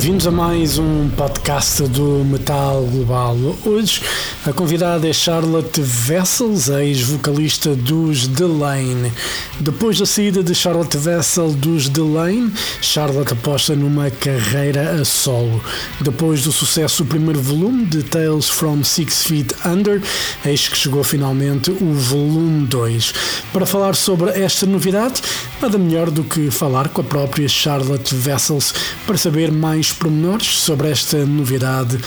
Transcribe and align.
bem-vindos 0.00 0.26
a 0.26 0.30
mais 0.30 0.78
um 0.78 1.10
podcast 1.10 1.82
do 1.88 2.24
Metal 2.24 2.82
Global. 2.84 3.36
Hoje 3.66 4.00
a 4.46 4.50
convidada 4.50 5.06
é 5.06 5.12
Charlotte 5.12 5.78
Vessels, 5.82 6.70
ex-vocalista 6.70 7.76
dos 7.76 8.26
The 8.26 8.46
Lane. 8.46 9.12
Depois 9.60 9.98
da 9.98 10.06
saída 10.06 10.42
de 10.42 10.54
Charlotte 10.54 10.96
Vessel 10.96 11.52
dos 11.52 11.86
The 11.90 12.00
Lane, 12.00 12.50
Charlotte 12.80 13.34
aposta 13.34 13.76
numa 13.76 14.10
carreira 14.10 14.92
a 14.92 15.04
solo. 15.04 15.62
Depois 16.00 16.42
do 16.42 16.50
sucesso 16.50 17.04
do 17.04 17.10
primeiro 17.10 17.38
volume 17.38 17.84
de 17.84 18.02
Tales 18.02 18.48
from 18.48 18.82
Six 18.82 19.26
Feet 19.26 19.54
Under, 19.66 20.00
eis 20.46 20.66
que 20.66 20.78
chegou 20.78 21.04
finalmente 21.04 21.70
o 21.70 21.92
volume 21.92 22.66
2. 22.68 23.12
Para 23.52 23.66
falar 23.66 23.94
sobre 23.94 24.30
esta 24.30 24.64
novidade, 24.64 25.20
nada 25.60 25.76
melhor 25.76 26.10
do 26.10 26.24
que 26.24 26.50
falar 26.50 26.88
com 26.88 27.02
a 27.02 27.04
própria 27.04 27.46
Charlotte 27.46 28.14
Vessels 28.14 28.72
para 29.06 29.18
saber 29.18 29.52
mais 29.52 29.92
pormenores 29.92 30.56
sobre 30.56 30.88
esta 30.88 31.26
novidade 31.26 31.98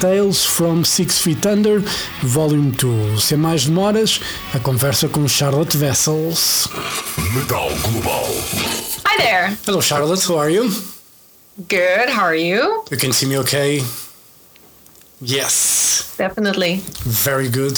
Tales 0.00 0.46
from 0.46 0.82
Six 0.82 1.18
Feet 1.18 1.46
Under, 1.46 1.82
Volume 2.22 2.70
2. 2.70 3.22
Sem 3.22 3.36
mais 3.36 3.66
demoras, 3.66 4.18
a 4.54 4.58
conversa 4.58 5.08
com 5.08 5.28
Charlotte 5.28 5.76
Vessels. 5.76 6.68
Metal 7.34 7.68
Global. 7.82 8.26
Hi 9.06 9.16
there. 9.18 9.48
Hello, 9.64 9.80
Charlotte. 9.80 10.22
How 10.24 10.36
are 10.36 10.50
you? 10.50 10.70
Good. 11.68 12.08
How 12.08 12.22
are 12.22 12.34
you? 12.34 12.84
You 12.90 12.96
can 12.96 13.12
see 13.12 13.26
me 13.26 13.38
okay? 13.38 13.80
Yes. 15.20 16.16
Definitely. 16.16 16.80
Very 17.04 17.48
good. 17.48 17.76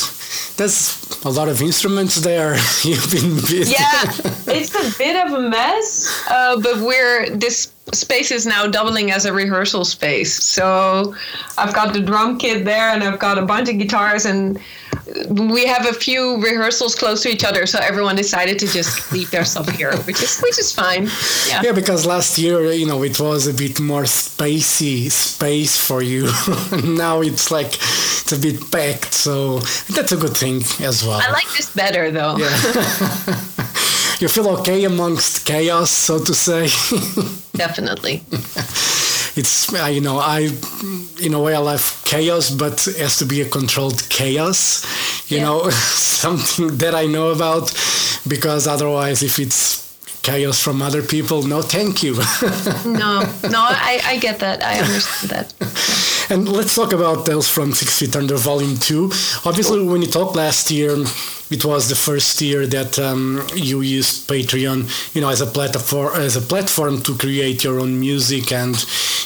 There's 0.56 1.24
a 1.24 1.30
lot 1.30 1.48
of 1.48 1.60
instruments 1.60 2.16
there. 2.16 2.54
You've 2.82 3.10
been 3.10 3.36
busy. 3.36 3.72
Yeah, 3.72 4.02
it's 4.46 4.74
a 4.74 4.98
bit 4.98 5.16
of 5.26 5.32
a 5.32 5.40
mess, 5.48 6.24
uh, 6.30 6.60
but 6.60 6.78
we're 6.78 7.30
this 7.30 7.72
space 7.92 8.30
is 8.30 8.46
now 8.46 8.66
doubling 8.66 9.10
as 9.10 9.24
a 9.24 9.32
rehearsal 9.32 9.84
space. 9.84 10.32
So 10.34 11.14
I've 11.58 11.74
got 11.74 11.92
the 11.92 12.00
drum 12.00 12.38
kit 12.38 12.64
there, 12.64 12.90
and 12.90 13.02
I've 13.02 13.18
got 13.18 13.38
a 13.38 13.42
bunch 13.42 13.68
of 13.68 13.78
guitars, 13.78 14.24
and 14.24 14.58
we 15.28 15.66
have 15.66 15.86
a 15.86 15.92
few 15.92 16.40
rehearsals 16.42 16.94
close 16.94 17.22
to 17.22 17.28
each 17.28 17.44
other. 17.44 17.66
So 17.66 17.78
everyone 17.78 18.16
decided 18.16 18.58
to 18.60 18.66
just 18.66 19.12
leave 19.12 19.30
their 19.30 19.44
stuff 19.44 19.68
here, 19.70 19.96
which 19.98 20.22
is 20.22 20.40
which 20.40 20.58
is 20.58 20.72
fine. 20.72 21.04
Yeah. 21.48 21.62
Yeah, 21.64 21.72
because 21.72 22.06
last 22.06 22.38
year, 22.38 22.72
you 22.72 22.86
know, 22.86 23.02
it 23.02 23.18
was 23.20 23.46
a 23.46 23.54
bit 23.54 23.80
more 23.80 24.04
spacey 24.04 25.10
space 25.10 25.76
for 25.76 26.02
you. 26.02 26.24
now 26.84 27.20
it's 27.20 27.50
like 27.50 27.74
it's 27.74 28.32
a 28.32 28.38
bit 28.38 28.70
packed, 28.70 29.12
so 29.12 29.58
that's 29.94 30.12
a 30.12 30.16
good 30.16 30.36
thing 30.36 30.62
as 30.80 31.04
well. 31.04 31.20
I 31.22 31.30
like 31.30 31.50
this 31.56 31.74
better 31.74 32.10
though. 32.10 32.36
Yeah. 32.36 32.48
you 34.20 34.28
feel 34.28 34.48
okay 34.58 34.84
amongst 34.84 35.44
chaos, 35.46 35.90
so 35.90 36.18
to 36.18 36.34
say. 36.34 36.68
Definitely. 37.54 38.22
It's 39.36 39.70
you 39.94 40.00
know 40.00 40.18
I 40.18 40.50
in 41.22 41.34
a 41.34 41.40
way 41.40 41.54
I 41.54 41.58
love 41.58 42.02
chaos, 42.04 42.50
but 42.50 42.86
it 42.86 42.96
has 42.98 43.16
to 43.18 43.24
be 43.24 43.40
a 43.40 43.48
controlled 43.48 44.08
chaos. 44.08 44.84
You 45.30 45.38
Yeah. 45.38 45.44
know, 45.44 45.70
something 45.70 46.78
that 46.78 46.94
I 46.94 47.06
know 47.06 47.30
about, 47.30 47.72
because 48.28 48.66
otherwise, 48.66 49.22
if 49.22 49.38
it's 49.38 49.81
chaos 50.22 50.60
from 50.60 50.80
other 50.80 51.02
people, 51.02 51.42
no, 51.42 51.62
thank 51.62 52.02
you. 52.02 52.14
No, 52.84 53.20
no, 53.50 53.60
I, 53.60 54.00
I 54.04 54.18
get 54.18 54.38
that. 54.40 54.62
I 54.62 54.78
understand 54.78 55.30
that. 55.30 55.54
And 56.30 56.48
let's 56.48 56.74
talk 56.74 56.92
about 56.92 57.26
Tales 57.26 57.48
from 57.48 57.72
Six 57.72 57.98
Feet 57.98 58.16
Under 58.16 58.36
Volume 58.36 58.76
2. 58.76 59.04
Obviously, 59.44 59.82
when 59.82 60.00
you 60.02 60.08
talked 60.08 60.36
last 60.36 60.70
year, 60.70 60.96
it 61.50 61.64
was 61.64 61.88
the 61.88 61.94
first 61.94 62.40
year 62.40 62.66
that 62.66 62.98
um, 62.98 63.46
you 63.54 63.82
used 63.82 64.28
Patreon, 64.28 65.14
you 65.14 65.20
know, 65.20 65.28
as 65.28 65.42
a 65.42 65.46
platform 65.46 66.14
as 66.14 66.36
a 66.36 66.40
platform 66.40 67.02
to 67.02 67.18
create 67.18 67.64
your 67.64 67.80
own 67.80 68.00
music, 68.00 68.52
and 68.52 68.76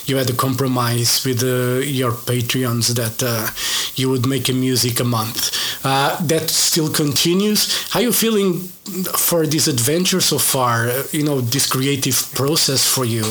you 0.06 0.16
had 0.16 0.30
a 0.30 0.32
compromise 0.32 1.24
with 1.24 1.42
uh, 1.42 1.78
your 1.84 2.12
Patreons 2.12 2.94
that 2.94 3.22
uh, 3.22 3.46
you 3.94 4.10
would 4.10 4.26
make 4.26 4.48
a 4.48 4.52
music 4.52 4.98
a 4.98 5.04
month. 5.04 5.52
Uh, 5.84 6.20
that 6.26 6.50
still 6.50 6.90
continues. 6.90 7.88
How 7.90 8.00
are 8.00 8.04
you 8.04 8.12
feeling 8.12 8.68
for 9.16 9.46
this 9.46 9.68
adventure 9.68 10.20
so 10.20 10.38
far? 10.38 10.90
You 11.12 11.24
know, 11.24 11.40
this 11.40 11.66
creative 11.66 12.30
process 12.34 12.86
for 12.86 13.04
you. 13.04 13.24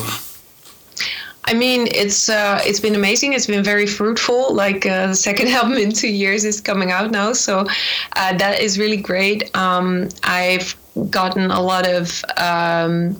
I 1.47 1.53
mean, 1.53 1.87
it's 1.91 2.27
uh, 2.27 2.59
it's 2.63 2.79
been 2.79 2.95
amazing. 2.95 3.33
It's 3.33 3.47
been 3.47 3.63
very 3.63 3.85
fruitful. 3.85 4.53
Like 4.53 4.85
uh, 4.85 5.07
the 5.07 5.15
second 5.15 5.47
album 5.59 5.73
in 5.73 5.91
two 5.91 6.11
years 6.11 6.43
is 6.43 6.59
coming 6.59 6.91
out 6.91 7.11
now, 7.11 7.33
so 7.33 7.67
uh, 8.15 8.37
that 8.37 8.61
is 8.61 8.79
really 8.79 8.97
great. 8.97 9.55
Um, 9.55 10.09
I've 10.23 10.75
gotten 11.09 11.51
a 11.51 11.61
lot 11.61 11.87
of. 11.87 12.23
Um, 12.37 13.19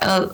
uh, 0.00 0.28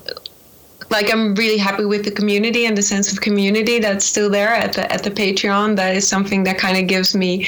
like 0.91 1.11
I'm 1.11 1.35
really 1.35 1.59
happy 1.59 1.85
with 1.85 2.05
the 2.05 2.11
community 2.11 2.67
and 2.67 2.77
the 2.77 2.83
sense 2.83 3.13
of 3.13 3.21
community 3.21 3.79
that's 3.79 4.05
still 4.05 4.31
there 4.31 4.55
at 4.55 4.73
the 4.75 4.91
at 4.93 5.03
the 5.03 5.11
Patreon. 5.11 5.77
That 5.77 5.97
is 5.97 6.07
something 6.07 6.45
that 6.45 6.59
kind 6.59 6.79
of 6.79 6.87
gives 6.87 7.15
me 7.15 7.47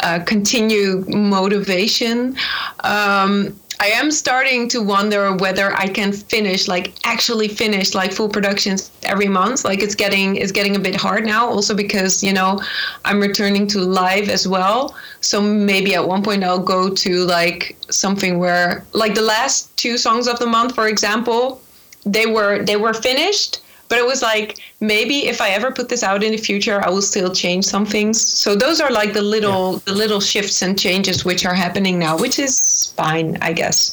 uh, 0.00 0.20
continued 0.26 1.08
motivation. 1.08 2.36
Um, 2.80 3.58
I 3.80 3.86
am 3.86 4.10
starting 4.10 4.68
to 4.68 4.82
wonder 4.82 5.34
whether 5.34 5.74
I 5.74 5.86
can 5.86 6.12
finish, 6.12 6.68
like 6.68 6.92
actually 7.04 7.48
finish, 7.48 7.94
like 7.94 8.12
full 8.12 8.28
productions 8.28 8.90
every 9.04 9.26
month. 9.26 9.64
Like 9.64 9.82
it's 9.82 9.94
getting 9.94 10.36
it's 10.36 10.52
getting 10.52 10.76
a 10.76 10.78
bit 10.78 10.94
hard 10.94 11.24
now, 11.24 11.48
also 11.48 11.74
because 11.74 12.22
you 12.22 12.34
know 12.34 12.60
I'm 13.06 13.20
returning 13.20 13.66
to 13.68 13.78
live 13.78 14.28
as 14.28 14.46
well. 14.46 14.94
So 15.22 15.40
maybe 15.40 15.94
at 15.94 16.06
one 16.06 16.22
point 16.22 16.44
I'll 16.44 16.58
go 16.58 16.90
to 16.94 17.24
like 17.24 17.78
something 17.88 18.38
where, 18.38 18.84
like 18.92 19.14
the 19.14 19.22
last 19.22 19.74
two 19.78 19.96
songs 19.96 20.28
of 20.28 20.38
the 20.38 20.46
month, 20.46 20.74
for 20.74 20.88
example, 20.88 21.62
they 22.04 22.26
were 22.26 22.62
they 22.62 22.76
were 22.76 22.94
finished 22.94 23.60
but 23.88 23.98
it 23.98 24.06
was 24.06 24.22
like 24.22 24.58
maybe 24.78 25.26
if 25.26 25.40
i 25.40 25.50
ever 25.50 25.70
put 25.72 25.88
this 25.88 26.02
out 26.02 26.22
in 26.22 26.30
the 26.32 26.38
future 26.38 26.80
i 26.86 26.88
will 26.88 27.02
still 27.02 27.34
change 27.34 27.64
some 27.64 27.84
things. 27.84 28.20
So 28.20 28.54
those 28.54 28.80
are 28.80 28.90
like 28.90 29.12
the 29.12 29.20
little 29.20 29.78
the 29.78 29.92
little 29.92 30.20
shifts 30.20 30.62
and 30.62 30.78
changes 30.78 31.24
which 31.24 31.44
are 31.44 31.54
happening 31.54 31.98
now 31.98 32.16
which 32.16 32.38
is 32.38 32.92
fine 32.96 33.36
i 33.42 33.52
guess. 33.52 33.92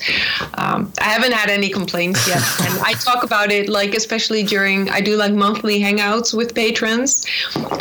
Um, 0.53 0.93
i 1.01 1.05
haven't 1.05 1.33
had 1.33 1.49
any 1.49 1.69
complaints 1.69 2.27
yet. 2.27 2.43
And 2.65 2.79
i 2.81 2.93
talk 2.93 3.23
about 3.23 3.51
it 3.51 3.67
like 3.67 3.95
especially 3.95 4.43
during 4.43 4.89
i 4.91 5.01
do 5.01 5.15
like 5.17 5.33
monthly 5.33 5.79
hangouts 5.81 6.33
with 6.33 6.53
patrons 6.53 7.25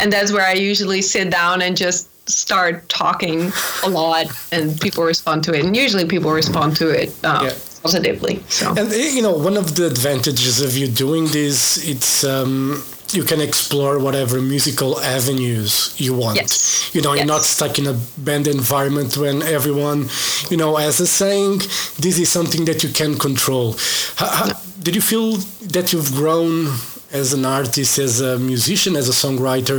and 0.00 0.12
that's 0.12 0.32
where 0.32 0.46
i 0.46 0.54
usually 0.54 1.02
sit 1.02 1.30
down 1.30 1.62
and 1.62 1.76
just 1.76 2.08
start 2.28 2.88
talking 2.88 3.52
a 3.84 3.88
lot 3.88 4.26
and 4.50 4.80
people 4.80 5.04
respond 5.04 5.44
to 5.44 5.52
it. 5.52 5.64
And 5.64 5.76
usually 5.76 6.04
people 6.06 6.32
respond 6.32 6.76
to 6.76 6.88
it 6.90 7.08
um, 7.24 7.46
Yeah. 7.46 7.52
Positively 7.86 8.36
so 8.48 8.66
And 8.78 8.88
uh, 8.92 8.96
you 9.16 9.22
know, 9.22 9.36
one 9.48 9.56
of 9.56 9.66
the 9.76 9.86
advantages 9.86 10.60
of 10.66 10.70
you 10.80 10.88
doing 10.88 11.24
this, 11.38 11.56
it's 11.92 12.24
um, 12.24 12.82
you 13.12 13.24
can 13.30 13.40
explore 13.40 13.98
whatever 13.98 14.40
musical 14.40 15.00
avenues 15.00 15.94
you 16.04 16.12
want. 16.14 16.36
Yes. 16.36 16.90
You 16.94 17.00
know, 17.02 17.12
you're 17.14 17.32
not 17.36 17.44
stuck 17.44 17.78
in 17.78 17.86
a 17.86 17.96
band 18.18 18.46
environment 18.48 19.16
when 19.16 19.42
everyone, 19.42 20.08
you 20.50 20.56
know, 20.56 20.76
as 20.76 21.00
a 21.00 21.06
saying, 21.06 21.58
this 22.04 22.18
is 22.18 22.30
something 22.30 22.64
that 22.64 22.82
you 22.82 22.90
can 22.90 23.12
control. 23.18 23.76
How, 24.16 24.28
how, 24.38 24.46
did 24.82 24.94
you 24.94 25.00
feel 25.12 25.28
that 25.74 25.92
you've 25.92 26.12
grown 26.12 26.66
as 27.12 27.32
an 27.32 27.44
artist, 27.44 27.98
as 27.98 28.20
a 28.20 28.38
musician, 28.38 28.96
as 28.96 29.08
a 29.08 29.12
songwriter 29.12 29.78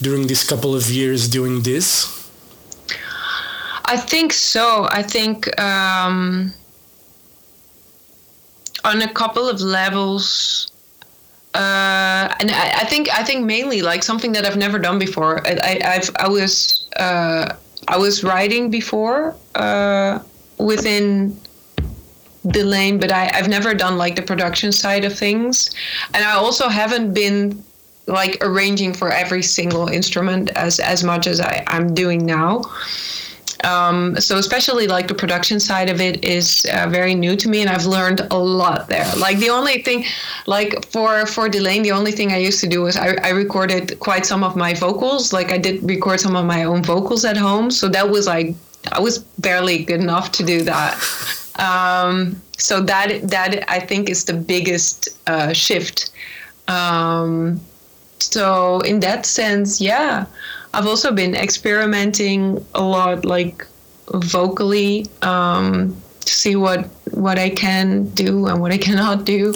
during 0.00 0.26
these 0.26 0.44
couple 0.44 0.74
of 0.74 0.90
years 0.90 1.28
doing 1.28 1.62
this? 1.62 1.88
I 3.86 3.96
think 3.96 4.32
so. 4.32 4.88
I 4.90 5.02
think 5.02 5.58
um, 5.60 6.52
on 8.86 9.02
a 9.02 9.12
couple 9.12 9.48
of 9.48 9.60
levels. 9.60 10.70
Uh, 11.54 12.28
and 12.40 12.50
I, 12.50 12.82
I 12.82 12.84
think 12.84 13.08
I 13.12 13.22
think 13.24 13.44
mainly 13.44 13.82
like 13.82 14.02
something 14.02 14.32
that 14.32 14.46
I've 14.46 14.56
never 14.56 14.78
done 14.78 14.98
before. 14.98 15.46
I, 15.46 15.52
I 15.62 15.94
I've 15.94 16.10
I 16.16 16.28
was 16.28 16.88
uh, 16.96 17.54
I 17.88 17.98
was 17.98 18.22
writing 18.22 18.70
before 18.70 19.34
uh, 19.54 20.20
within 20.58 21.38
Delain, 22.46 23.00
but 23.00 23.10
I, 23.10 23.30
I've 23.34 23.48
never 23.48 23.74
done 23.74 23.98
like 23.98 24.16
the 24.16 24.22
production 24.22 24.70
side 24.70 25.04
of 25.04 25.18
things, 25.18 25.70
and 26.14 26.24
I 26.24 26.32
also 26.32 26.68
haven't 26.68 27.12
been 27.12 27.62
like 28.06 28.36
arranging 28.40 28.94
for 28.94 29.10
every 29.10 29.42
single 29.42 29.88
instrument 29.88 30.50
as 30.50 30.78
as 30.78 31.02
much 31.02 31.26
as 31.26 31.40
I, 31.40 31.64
I'm 31.66 31.94
doing 31.94 32.24
now. 32.24 32.62
Um, 33.64 34.20
so 34.20 34.38
especially 34.38 34.86
like 34.86 35.08
the 35.08 35.14
production 35.14 35.58
side 35.60 35.88
of 35.88 36.00
it 36.00 36.24
is 36.24 36.66
uh, 36.72 36.88
very 36.88 37.14
new 37.14 37.36
to 37.36 37.48
me, 37.48 37.60
and 37.62 37.70
I've 37.70 37.86
learned 37.86 38.20
a 38.30 38.38
lot 38.38 38.88
there. 38.88 39.10
Like 39.16 39.38
the 39.38 39.50
only 39.50 39.82
thing, 39.82 40.04
like 40.46 40.86
for 40.92 41.26
for 41.26 41.48
Delain, 41.48 41.82
the 41.82 41.92
only 41.92 42.12
thing 42.12 42.32
I 42.32 42.38
used 42.38 42.60
to 42.60 42.68
do 42.68 42.82
was 42.82 42.96
I, 42.96 43.16
I 43.22 43.30
recorded 43.30 43.98
quite 44.00 44.26
some 44.26 44.44
of 44.44 44.56
my 44.56 44.74
vocals. 44.74 45.32
Like 45.32 45.50
I 45.50 45.58
did 45.58 45.82
record 45.82 46.20
some 46.20 46.36
of 46.36 46.44
my 46.44 46.64
own 46.64 46.82
vocals 46.82 47.24
at 47.24 47.36
home, 47.36 47.70
so 47.70 47.88
that 47.88 48.10
was 48.10 48.26
like 48.26 48.54
I 48.92 49.00
was 49.00 49.18
barely 49.38 49.84
good 49.84 50.00
enough 50.00 50.32
to 50.32 50.44
do 50.44 50.62
that. 50.62 50.94
Um, 51.58 52.40
so 52.58 52.80
that 52.82 53.28
that 53.28 53.64
I 53.70 53.80
think 53.80 54.10
is 54.10 54.24
the 54.24 54.34
biggest 54.34 55.08
uh, 55.26 55.52
shift. 55.52 56.10
Um, 56.68 57.60
so 58.18 58.80
in 58.80 59.00
that 59.00 59.26
sense, 59.26 59.80
yeah, 59.80 60.26
I've 60.76 60.86
also 60.86 61.10
been 61.10 61.34
experimenting 61.34 62.64
a 62.74 62.82
lot, 62.82 63.24
like 63.24 63.66
vocally 64.12 65.06
um, 65.22 65.96
to 66.20 66.32
see 66.32 66.54
what 66.54 66.84
what 67.12 67.38
I 67.38 67.48
can 67.48 68.10
do 68.10 68.46
and 68.46 68.60
what 68.60 68.72
I 68.72 68.78
cannot 68.86 69.24
do. 69.24 69.54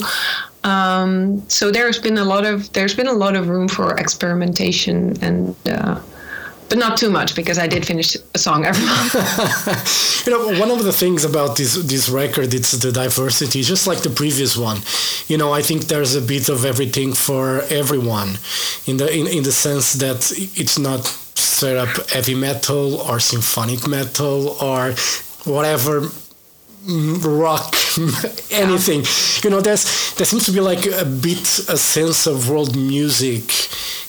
Um, 0.64 1.42
so 1.48 1.70
there's 1.70 1.98
been 1.98 2.16
a 2.16 2.24
lot 2.24 2.46
of 2.46 2.72
there's 2.72 2.94
been 2.94 3.06
a 3.06 3.12
lot 3.12 3.36
of 3.36 3.48
room 3.48 3.68
for 3.68 3.96
experimentation 3.98 5.22
and. 5.22 5.54
Uh, 5.68 6.00
but 6.70 6.78
not 6.78 6.96
too 6.96 7.10
much 7.10 7.34
because 7.34 7.58
I 7.58 7.66
did 7.66 7.84
finish 7.84 8.16
a 8.34 8.38
song 8.38 8.64
every 8.64 8.86
month. 8.86 9.12
you 10.26 10.32
know, 10.32 10.58
one 10.58 10.70
of 10.70 10.84
the 10.84 10.92
things 10.92 11.24
about 11.24 11.56
this 11.56 11.74
this 11.74 12.08
record 12.08 12.54
it's 12.54 12.72
the 12.72 12.92
diversity, 12.92 13.62
just 13.62 13.86
like 13.86 14.02
the 14.02 14.10
previous 14.10 14.56
one. 14.56 14.78
You 15.26 15.36
know, 15.36 15.52
I 15.52 15.62
think 15.62 15.88
there's 15.88 16.14
a 16.14 16.22
bit 16.22 16.48
of 16.48 16.64
everything 16.64 17.12
for 17.12 17.62
everyone, 17.82 18.38
in 18.86 18.96
the 18.98 19.06
in, 19.12 19.26
in 19.26 19.42
the 19.42 19.52
sense 19.52 19.94
that 19.94 20.32
it's 20.54 20.78
not 20.78 21.04
straight 21.34 21.76
up 21.76 21.92
heavy 22.10 22.36
metal 22.36 23.00
or 23.00 23.18
symphonic 23.18 23.86
metal 23.88 24.56
or 24.60 24.94
whatever 25.44 26.10
rock 26.88 27.74
anything. 28.50 29.04
You 29.42 29.50
know 29.50 29.60
there's 29.60 30.14
there 30.14 30.26
seems 30.26 30.44
to 30.46 30.52
be 30.52 30.60
like 30.60 30.86
a 30.86 31.04
bit 31.04 31.58
a 31.68 31.76
sense 31.76 32.26
of 32.26 32.48
world 32.48 32.76
music 32.76 33.52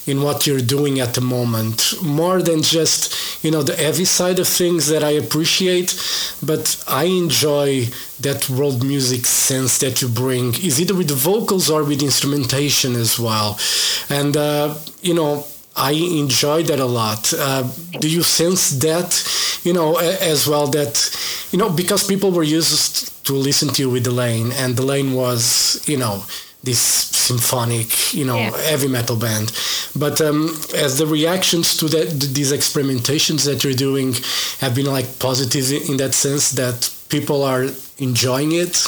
in 0.06 0.20
what 0.22 0.46
you're 0.46 0.60
doing 0.60 0.98
at 0.98 1.14
the 1.14 1.20
moment 1.20 1.94
more 2.02 2.42
than 2.42 2.60
just 2.60 3.44
you 3.44 3.50
know 3.50 3.62
the 3.62 3.76
heavy 3.76 4.04
side 4.04 4.40
of 4.40 4.48
things 4.48 4.88
that 4.88 5.04
i 5.04 5.10
appreciate 5.10 5.94
but 6.42 6.82
i 6.88 7.04
enjoy 7.04 7.86
that 8.22 8.48
world 8.48 8.84
music 8.84 9.26
sense 9.26 9.78
that 9.78 10.00
you 10.00 10.08
bring 10.08 10.54
is 10.54 10.80
either 10.80 10.94
with 10.94 11.08
the 11.08 11.14
vocals 11.14 11.68
or 11.68 11.84
with 11.84 12.02
instrumentation 12.02 12.94
as 12.94 13.18
well? 13.18 13.58
And 14.08 14.36
uh, 14.36 14.76
you 15.02 15.14
know 15.14 15.44
I 15.76 15.92
enjoy 15.92 16.64
that 16.64 16.80
a 16.80 16.86
lot. 16.86 17.32
Uh, 17.32 17.62
do 17.98 18.08
you 18.08 18.22
sense 18.22 18.70
that, 18.80 19.10
you 19.64 19.72
know, 19.72 19.96
as 19.96 20.46
well? 20.46 20.66
That, 20.66 20.94
you 21.50 21.58
know, 21.58 21.70
because 21.70 22.06
people 22.06 22.30
were 22.30 22.42
used 22.42 23.24
to 23.24 23.32
listen 23.32 23.68
to 23.68 23.82
you 23.82 23.90
with 23.90 24.04
Delain, 24.04 24.52
and 24.52 24.76
Delain 24.76 25.14
was, 25.14 25.82
you 25.88 25.96
know, 25.96 26.24
this 26.62 26.80
symphonic, 26.80 28.14
you 28.14 28.24
know, 28.24 28.36
yeah. 28.36 28.56
heavy 28.62 28.88
metal 28.88 29.16
band. 29.16 29.52
But 29.96 30.20
um, 30.20 30.48
as 30.74 30.98
the 30.98 31.06
reactions 31.06 31.76
to 31.78 31.88
that, 31.88 32.20
these 32.34 32.52
experimentations 32.52 33.44
that 33.46 33.64
you're 33.64 33.74
doing 33.74 34.14
have 34.60 34.74
been 34.74 34.86
like 34.86 35.18
positive 35.18 35.72
in 35.88 35.96
that 35.96 36.14
sense 36.14 36.50
that 36.52 36.90
people 37.08 37.42
are 37.42 37.66
enjoying 37.98 38.52
it. 38.52 38.86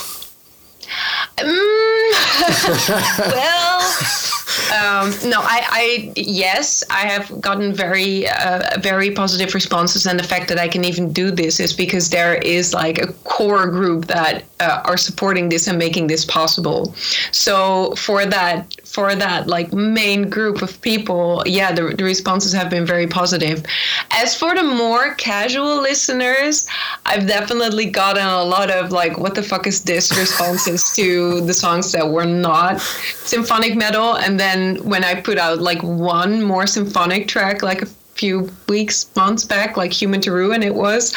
Um, 1.41 1.47
well. 3.19 3.97
Um, 4.71 5.13
no, 5.29 5.41
I, 5.41 5.67
I, 5.71 6.13
yes, 6.17 6.83
I 6.91 7.07
have 7.07 7.41
gotten 7.41 7.73
very, 7.73 8.29
uh, 8.29 8.79
very 8.81 9.11
positive 9.11 9.55
responses, 9.55 10.07
and 10.07 10.19
the 10.19 10.25
fact 10.25 10.49
that 10.49 10.59
I 10.59 10.69
can 10.69 10.85
even 10.85 11.13
do 11.13 11.31
this 11.31 11.61
is 11.61 11.73
because 11.73 12.11
there 12.11 12.35
is 12.35 12.75
like 12.75 12.99
a 12.99 13.13
core 13.25 13.67
group 13.67 14.07
that 14.07 14.45
uh, 14.61 14.83
are 14.85 14.97
supporting 14.97 15.49
this 15.49 15.67
and 15.67 15.79
making 15.79 16.07
this 16.07 16.25
possible. 16.25 16.95
So 17.33 17.95
for 17.97 18.27
that, 18.27 18.74
for 18.95 19.17
that 19.17 19.49
like 19.49 19.73
main 19.73 20.31
group 20.31 20.63
of 20.63 20.81
people, 20.81 21.43
yeah, 21.47 21.73
the, 21.73 21.83
the 21.99 22.05
responses 22.05 22.53
have 22.53 22.71
been 22.71 22.87
very 22.87 23.09
positive. 23.09 23.65
As 24.13 24.39
for 24.39 24.55
the 24.55 24.63
more 24.63 25.15
casual 25.17 25.83
listeners, 25.83 26.69
I've 27.05 27.27
definitely 27.27 27.87
gotten 27.87 28.25
a 28.25 28.45
lot 28.45 28.71
of 28.71 28.93
like, 28.93 29.19
what 29.19 29.35
the 29.35 29.43
fuck 29.43 29.67
is 29.67 29.83
this 29.83 30.17
responses 30.17 30.93
to 30.97 31.41
the 31.41 31.53
songs 31.53 31.91
that 31.91 32.09
were 32.09 32.25
not 32.25 32.81
symphonic 32.81 33.75
metal, 33.75 34.15
and 34.15 34.39
then 34.39 34.77
when 34.85 35.03
I 35.03 35.21
put 35.21 35.39
out 35.39 35.59
like 35.59 35.83
one 35.83 36.41
more 36.45 36.69
symphonic 36.69 37.27
track, 37.27 37.65
like 37.65 37.83
a 37.83 37.87
few 38.15 38.49
weeks, 38.69 39.11
months 39.17 39.45
back, 39.45 39.77
like 39.77 39.93
Human 39.93 40.21
to 40.21 40.31
Ruin, 40.31 40.63
it 40.63 40.75
was. 40.75 41.13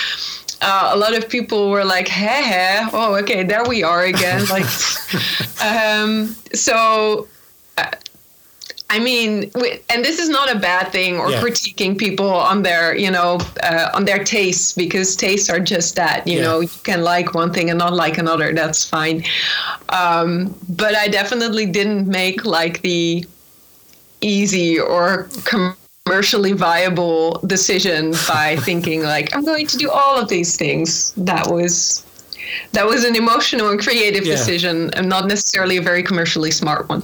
Uh, 0.61 0.89
a 0.95 0.97
lot 0.97 1.15
of 1.15 1.29
people 1.29 1.69
were 1.69 1.85
like, 1.85 2.07
"Hey, 2.07 2.43
hey, 2.43 2.87
oh, 2.91 3.15
okay, 3.17 3.43
there 3.43 3.63
we 3.65 3.83
are 3.83 4.05
again." 4.05 4.43
like, 4.47 4.65
um, 5.63 6.35
so 6.55 7.27
I 8.89 8.99
mean, 8.99 9.51
and 9.89 10.05
this 10.05 10.17
is 10.17 10.29
not 10.29 10.53
a 10.53 10.57
bad 10.57 10.93
thing 10.93 11.17
or 11.17 11.29
yeah. 11.29 11.41
critiquing 11.41 11.97
people 11.97 12.29
on 12.29 12.63
their, 12.63 12.95
you 12.95 13.11
know, 13.11 13.39
uh, 13.61 13.89
on 13.93 14.05
their 14.05 14.23
tastes 14.23 14.71
because 14.71 15.15
tastes 15.15 15.49
are 15.49 15.59
just 15.59 15.95
that. 15.97 16.25
You 16.25 16.37
yeah. 16.37 16.43
know, 16.43 16.59
you 16.61 16.69
can 16.83 17.03
like 17.03 17.33
one 17.33 17.51
thing 17.51 17.69
and 17.69 17.79
not 17.79 17.93
like 17.93 18.17
another. 18.17 18.53
That's 18.53 18.87
fine. 18.87 19.23
Um, 19.89 20.55
but 20.69 20.95
I 20.95 21.09
definitely 21.09 21.65
didn't 21.65 22.07
make 22.07 22.45
like 22.45 22.81
the 22.81 23.25
easy 24.21 24.79
or 24.79 25.27
commercially 25.43 26.53
viable 26.53 27.39
decision 27.45 28.13
by 28.27 28.55
thinking 28.55 29.03
like 29.03 29.35
I'm 29.35 29.43
going 29.43 29.67
to 29.67 29.77
do 29.77 29.89
all 29.91 30.17
of 30.17 30.29
these 30.29 30.55
things. 30.55 31.11
That 31.17 31.47
was 31.47 32.05
that 32.71 32.85
was 32.85 33.03
an 33.03 33.15
emotional 33.15 33.69
and 33.69 33.79
creative 33.79 34.25
yeah. 34.25 34.33
decision 34.33 34.93
and 34.93 35.07
not 35.09 35.27
necessarily 35.27 35.77
a 35.77 35.81
very 35.81 36.03
commercially 36.03 36.51
smart 36.51 36.87
one. 36.89 37.03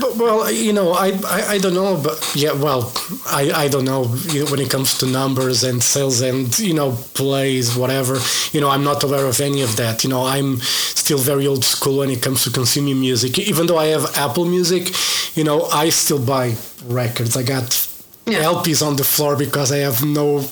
But, 0.00 0.16
well, 0.16 0.50
you 0.52 0.72
know, 0.72 0.92
I, 0.92 1.18
I, 1.26 1.46
I, 1.52 1.58
don't 1.58 1.74
know, 1.74 2.00
but 2.02 2.32
yeah, 2.34 2.52
well, 2.52 2.92
I, 3.26 3.50
I 3.54 3.68
don't 3.68 3.86
know 3.86 4.04
when 4.04 4.60
it 4.60 4.70
comes 4.70 4.98
to 4.98 5.06
numbers 5.06 5.64
and 5.64 5.82
sales 5.82 6.20
and, 6.20 6.56
you 6.58 6.74
know, 6.74 6.92
plays, 7.14 7.74
whatever. 7.74 8.18
You 8.52 8.60
know, 8.60 8.68
I'm 8.68 8.84
not 8.84 9.02
aware 9.02 9.24
of 9.24 9.40
any 9.40 9.62
of 9.62 9.76
that. 9.76 10.04
You 10.04 10.10
know, 10.10 10.26
I'm 10.26 10.58
still 10.58 11.18
very 11.18 11.46
old 11.46 11.64
school 11.64 11.98
when 11.98 12.10
it 12.10 12.20
comes 12.20 12.44
to 12.44 12.50
consuming 12.50 13.00
music. 13.00 13.38
Even 13.38 13.66
though 13.66 13.78
I 13.78 13.86
have 13.86 14.14
Apple 14.16 14.44
Music, 14.44 14.94
you 15.36 15.44
know, 15.44 15.64
I 15.64 15.88
still 15.88 16.24
buy 16.24 16.56
records. 16.84 17.36
I 17.36 17.42
got 17.42 17.88
yeah. 18.26 18.42
LPs 18.42 18.86
on 18.86 18.96
the 18.96 19.04
floor 19.04 19.36
because 19.36 19.72
I 19.72 19.78
have 19.78 20.04
no, 20.04 20.44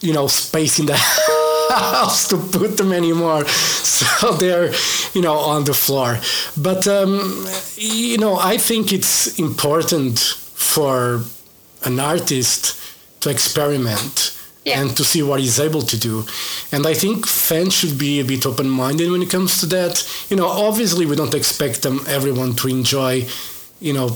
you 0.00 0.12
know, 0.12 0.28
space 0.28 0.78
in 0.78 0.86
the 0.86 0.94
house 1.72 2.28
to 2.28 2.36
put 2.36 2.76
them 2.76 2.92
anymore. 2.92 3.44
So 4.00 4.32
they're, 4.32 4.72
you 5.12 5.20
know, 5.20 5.34
on 5.34 5.64
the 5.64 5.74
floor. 5.74 6.18
But, 6.56 6.88
um, 6.88 7.46
you 7.76 8.16
know, 8.16 8.36
I 8.36 8.56
think 8.56 8.92
it's 8.94 9.38
important 9.38 10.18
for 10.18 11.20
an 11.84 12.00
artist 12.00 12.80
to 13.20 13.30
experiment. 13.30 14.36
Yeah. 14.64 14.82
and 14.82 14.94
to 14.98 15.04
see 15.04 15.22
what 15.22 15.40
he's 15.40 15.58
able 15.58 15.80
to 15.80 15.98
do. 15.98 16.24
And 16.70 16.86
I 16.86 16.92
think 16.92 17.26
fans 17.26 17.72
should 17.72 17.98
be 17.98 18.20
a 18.20 18.24
bit 18.24 18.44
open 18.44 18.68
minded 18.68 19.10
when 19.10 19.22
it 19.22 19.30
comes 19.30 19.58
to 19.60 19.66
that. 19.66 20.06
You 20.28 20.36
know, 20.36 20.46
obviously 20.46 21.06
we 21.06 21.16
don't 21.16 21.34
expect 21.34 21.80
them 21.80 22.00
everyone 22.06 22.54
to 22.56 22.68
enjoy, 22.68 23.26
you 23.80 23.94
know, 23.94 24.08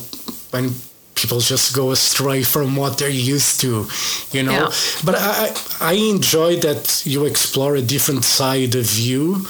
when 0.50 0.74
people 1.14 1.40
just 1.40 1.74
go 1.74 1.90
astray 1.90 2.42
from 2.42 2.76
what 2.76 2.98
they're 2.98 3.08
used 3.08 3.60
to, 3.60 3.86
you 4.32 4.42
know. 4.42 4.52
Yeah. 4.52 4.70
But 5.04 5.14
I 5.18 5.54
I 5.80 5.92
enjoy 5.92 6.56
that 6.56 7.02
you 7.04 7.24
explore 7.24 7.76
a 7.76 7.82
different 7.82 8.24
side 8.24 8.74
of 8.74 8.98
you, 8.98 9.46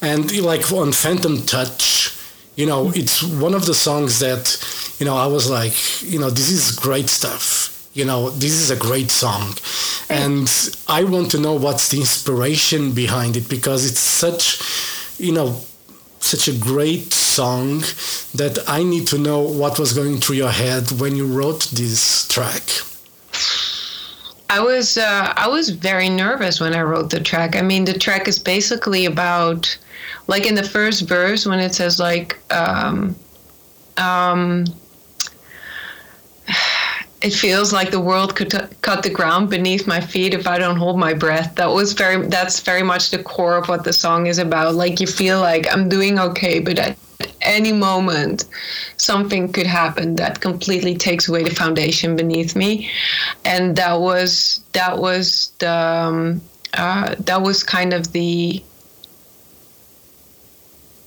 and 0.00 0.30
like 0.42 0.72
on 0.72 0.92
Phantom 0.92 1.42
Touch, 1.42 2.16
you 2.56 2.66
know, 2.66 2.90
it's 2.94 3.22
one 3.22 3.54
of 3.54 3.66
the 3.66 3.74
songs 3.74 4.18
that, 4.20 4.58
you 4.98 5.06
know, 5.06 5.16
I 5.16 5.26
was 5.26 5.48
like, 5.50 5.74
you 6.02 6.18
know, 6.18 6.30
this 6.30 6.50
is 6.50 6.72
great 6.72 7.08
stuff. 7.10 7.72
You 7.92 8.04
know, 8.04 8.30
this 8.30 8.52
is 8.52 8.70
a 8.70 8.76
great 8.76 9.10
song. 9.10 9.54
And 10.08 10.48
I 10.88 11.04
want 11.04 11.30
to 11.32 11.38
know 11.38 11.54
what's 11.54 11.88
the 11.88 11.98
inspiration 11.98 12.92
behind 12.92 13.36
it 13.36 13.48
because 13.48 13.88
it's 13.90 14.00
such, 14.00 14.60
you 15.18 15.32
know, 15.32 15.60
such 16.20 16.48
a 16.48 16.58
great 16.58 17.12
song 17.36 17.80
that 18.40 18.64
I 18.66 18.82
need 18.82 19.06
to 19.08 19.18
know 19.18 19.40
what 19.40 19.78
was 19.78 19.92
going 19.92 20.16
through 20.18 20.36
your 20.36 20.54
head 20.64 20.84
when 21.00 21.16
you 21.16 21.26
wrote 21.26 21.62
this 21.80 22.26
track. 22.28 22.62
I 24.48 24.60
was 24.60 24.96
uh, 24.96 25.32
I 25.36 25.48
was 25.48 25.70
very 25.70 26.08
nervous 26.08 26.60
when 26.60 26.74
I 26.74 26.82
wrote 26.82 27.10
the 27.10 27.20
track. 27.20 27.56
I 27.56 27.62
mean, 27.62 27.84
the 27.84 27.98
track 27.98 28.28
is 28.28 28.38
basically 28.38 29.04
about, 29.06 29.78
like 30.28 30.46
in 30.46 30.54
the 30.54 30.62
first 30.62 31.08
verse 31.08 31.46
when 31.46 31.58
it 31.58 31.74
says 31.74 31.98
like, 31.98 32.38
um, 32.52 33.16
um, 33.96 34.64
it 37.22 37.34
feels 37.34 37.72
like 37.72 37.90
the 37.90 38.00
world 38.00 38.36
could 38.36 38.50
t- 38.50 38.76
cut 38.82 39.02
the 39.02 39.10
ground 39.10 39.50
beneath 39.50 39.86
my 39.86 40.00
feet 40.00 40.32
if 40.32 40.46
I 40.46 40.58
don't 40.58 40.76
hold 40.76 40.96
my 40.98 41.12
breath. 41.12 41.56
That 41.56 41.70
was 41.70 41.92
very 41.92 42.28
that's 42.28 42.60
very 42.60 42.84
much 42.84 43.10
the 43.10 43.22
core 43.22 43.56
of 43.56 43.68
what 43.68 43.82
the 43.82 43.92
song 43.92 44.26
is 44.26 44.38
about. 44.38 44.74
Like 44.74 45.00
you 45.00 45.08
feel 45.08 45.40
like 45.40 45.66
I'm 45.72 45.88
doing 45.88 46.18
okay, 46.18 46.60
but 46.60 46.78
at 46.78 46.96
any 47.46 47.72
moment 47.72 48.44
something 48.96 49.52
could 49.52 49.66
happen 49.66 50.16
that 50.16 50.40
completely 50.40 50.94
takes 50.94 51.28
away 51.28 51.42
the 51.44 51.54
foundation 51.54 52.16
beneath 52.16 52.56
me. 52.56 52.90
And 53.44 53.76
that 53.76 54.00
was 54.00 54.60
that 54.72 54.98
was 54.98 55.52
the 55.58 55.72
um, 55.72 56.40
uh, 56.74 57.14
that 57.20 57.42
was 57.42 57.62
kind 57.62 57.92
of 57.94 58.12
the 58.12 58.62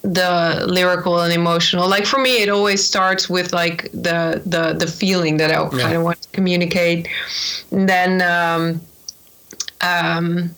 the 0.02 0.66
lyrical 0.66 1.20
and 1.20 1.34
emotional 1.34 1.88
like 1.90 2.06
for 2.06 2.20
me 2.20 2.42
it 2.42 2.48
always 2.48 2.84
starts 2.84 3.30
with 3.30 3.52
like 3.52 3.92
the 3.92 4.42
the 4.46 4.74
the 4.74 4.88
feeling 4.88 5.36
that 5.36 5.52
i 5.52 5.62
yeah. 5.62 5.70
kind 5.70 5.96
of 5.98 6.04
want 6.04 6.22
to 6.22 6.30
communicate 6.30 7.06
and 7.72 7.90
then 7.90 8.22
um 8.22 8.80
um 9.82 10.50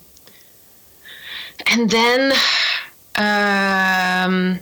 and 1.65 1.89
then 1.89 2.31
um 3.15 4.59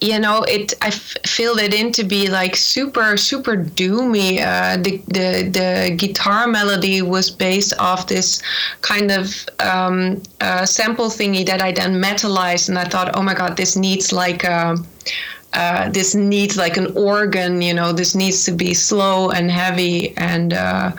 you 0.00 0.18
know 0.18 0.42
it 0.42 0.74
i 0.82 0.88
f- 0.88 1.16
filled 1.24 1.58
it 1.58 1.72
in 1.72 1.90
to 1.90 2.04
be 2.04 2.28
like 2.28 2.54
super 2.54 3.16
super 3.16 3.56
doomy. 3.56 4.40
Uh, 4.44 4.76
the, 4.76 4.98
the 5.06 5.48
the 5.50 5.94
guitar 5.96 6.46
melody 6.46 7.00
was 7.00 7.30
based 7.30 7.72
off 7.78 8.06
this 8.06 8.42
kind 8.82 9.10
of 9.10 9.46
um, 9.60 10.22
uh, 10.40 10.66
sample 10.66 11.06
thingy 11.06 11.46
that 11.46 11.62
i 11.62 11.72
then 11.72 11.94
metalized 11.94 12.68
and 12.68 12.78
i 12.78 12.84
thought 12.84 13.16
oh 13.16 13.22
my 13.22 13.32
god 13.32 13.56
this 13.56 13.74
needs 13.74 14.12
like 14.12 14.44
a, 14.44 14.76
uh, 15.54 15.88
this 15.90 16.14
needs 16.14 16.58
like 16.58 16.76
an 16.76 16.94
organ 16.94 17.62
you 17.62 17.72
know 17.72 17.90
this 17.90 18.14
needs 18.14 18.44
to 18.44 18.52
be 18.52 18.74
slow 18.74 19.30
and 19.30 19.50
heavy 19.50 20.14
and 20.18 20.52
uh, 20.52 20.92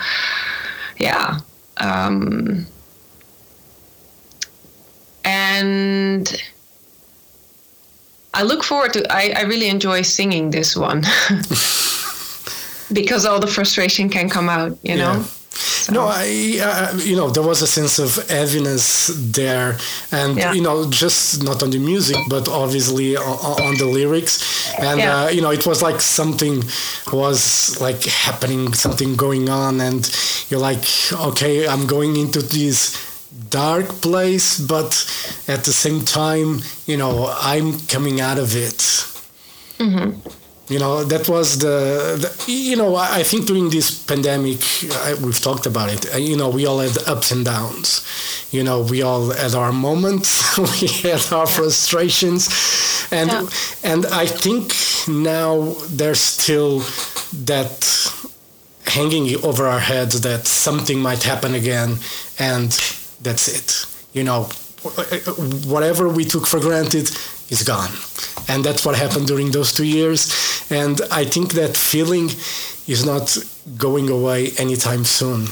yeah 0.97 1.39
um, 1.77 2.65
and 5.23 6.41
I 8.37 8.43
look 8.43 8.63
forward 8.63 8.93
to. 8.93 9.01
I, 9.11 9.33
I 9.35 9.41
really 9.43 9.67
enjoy 9.67 10.03
singing 10.03 10.51
this 10.51 10.77
one 10.77 11.01
because 12.93 13.25
all 13.25 13.39
the 13.39 13.47
frustration 13.47 14.09
can 14.09 14.29
come 14.29 14.47
out. 14.47 14.77
You 14.83 14.97
know. 14.97 15.23
So. 15.49 15.93
No, 15.93 16.05
I, 16.05 16.59
uh, 16.61 16.97
you 16.97 17.15
know, 17.15 17.31
there 17.31 17.41
was 17.41 17.63
a 17.63 17.67
sense 17.67 17.97
of 17.97 18.29
heaviness 18.29 19.07
there, 19.33 19.77
and 20.11 20.37
yeah. 20.37 20.53
you 20.53 20.61
know, 20.61 20.87
just 20.87 21.43
not 21.43 21.63
on 21.63 21.71
the 21.71 21.79
music, 21.79 22.17
but 22.29 22.47
obviously 22.47 23.17
on, 23.17 23.37
on 23.67 23.77
the 23.79 23.85
lyrics, 23.85 24.69
and 24.79 24.99
yeah. 24.99 25.23
uh, 25.23 25.29
you 25.29 25.41
know, 25.41 25.49
it 25.49 25.65
was 25.65 25.81
like 25.81 25.99
something 25.99 26.61
was 27.11 27.81
like 27.81 28.03
happening, 28.03 28.73
something 28.73 29.15
going 29.15 29.49
on, 29.49 29.81
and 29.81 30.13
you're 30.49 30.59
like, 30.59 30.85
okay, 31.11 31.67
I'm 31.67 31.87
going 31.87 32.17
into 32.17 32.43
this 32.43 33.16
dark 33.49 33.87
place, 34.01 34.59
but 34.59 34.91
at 35.47 35.63
the 35.63 35.73
same 35.73 36.05
time, 36.05 36.61
you 36.85 36.97
know, 36.97 37.33
I'm 37.39 37.79
coming 37.87 38.21
out 38.21 38.39
of 38.39 38.55
it. 38.55 38.79
Mm-hmm. 39.79 40.19
You 40.69 40.79
know, 40.79 41.05
that 41.05 41.29
was 41.29 41.59
the, 41.59 42.17
the, 42.19 42.51
you 42.51 42.75
know, 42.75 42.97
I 42.97 43.23
think 43.23 43.45
during 43.45 43.69
this 43.69 44.03
pandemic, 44.03 44.59
I, 44.91 45.13
we've 45.13 45.39
talked 45.39 45.65
about 45.65 45.89
it. 45.89 46.19
You 46.19 46.35
know, 46.35 46.49
we 46.49 46.65
all 46.65 46.79
had 46.79 46.97
ups 47.07 47.31
and 47.31 47.45
downs. 47.45 48.05
You 48.51 48.63
know, 48.63 48.81
we 48.81 49.01
all 49.01 49.31
had 49.31 49.55
our 49.55 49.71
moments, 49.71 50.57
we 50.81 50.87
had 51.09 51.31
our 51.31 51.45
yeah. 51.45 51.55
frustrations, 51.55 52.49
and 53.11 53.31
yeah. 53.31 53.47
and 53.83 54.05
I 54.07 54.25
think 54.25 54.73
now 55.07 55.73
there's 55.87 56.19
still 56.19 56.79
that 57.45 57.87
hanging 58.85 59.41
over 59.45 59.67
our 59.67 59.79
heads 59.79 60.21
that 60.21 60.47
something 60.47 60.99
might 60.99 61.23
happen 61.23 61.55
again, 61.55 61.99
and 62.39 62.73
that's 63.21 63.47
it. 63.47 63.85
You 64.13 64.23
know, 64.23 64.43
whatever 65.67 66.09
we 66.09 66.25
took 66.25 66.47
for 66.47 66.59
granted 66.59 67.09
is 67.49 67.63
gone. 67.63 67.91
And 68.47 68.63
that's 68.63 68.85
what 68.85 68.95
happened 68.95 69.27
during 69.27 69.51
those 69.51 69.73
two 69.73 69.85
years. 69.85 70.31
And 70.69 71.01
I 71.11 71.25
think 71.25 71.53
that 71.53 71.75
feeling 71.75 72.29
is 72.87 73.05
not 73.05 73.37
going 73.77 74.09
away 74.09 74.51
anytime 74.57 75.03
soon. 75.03 75.47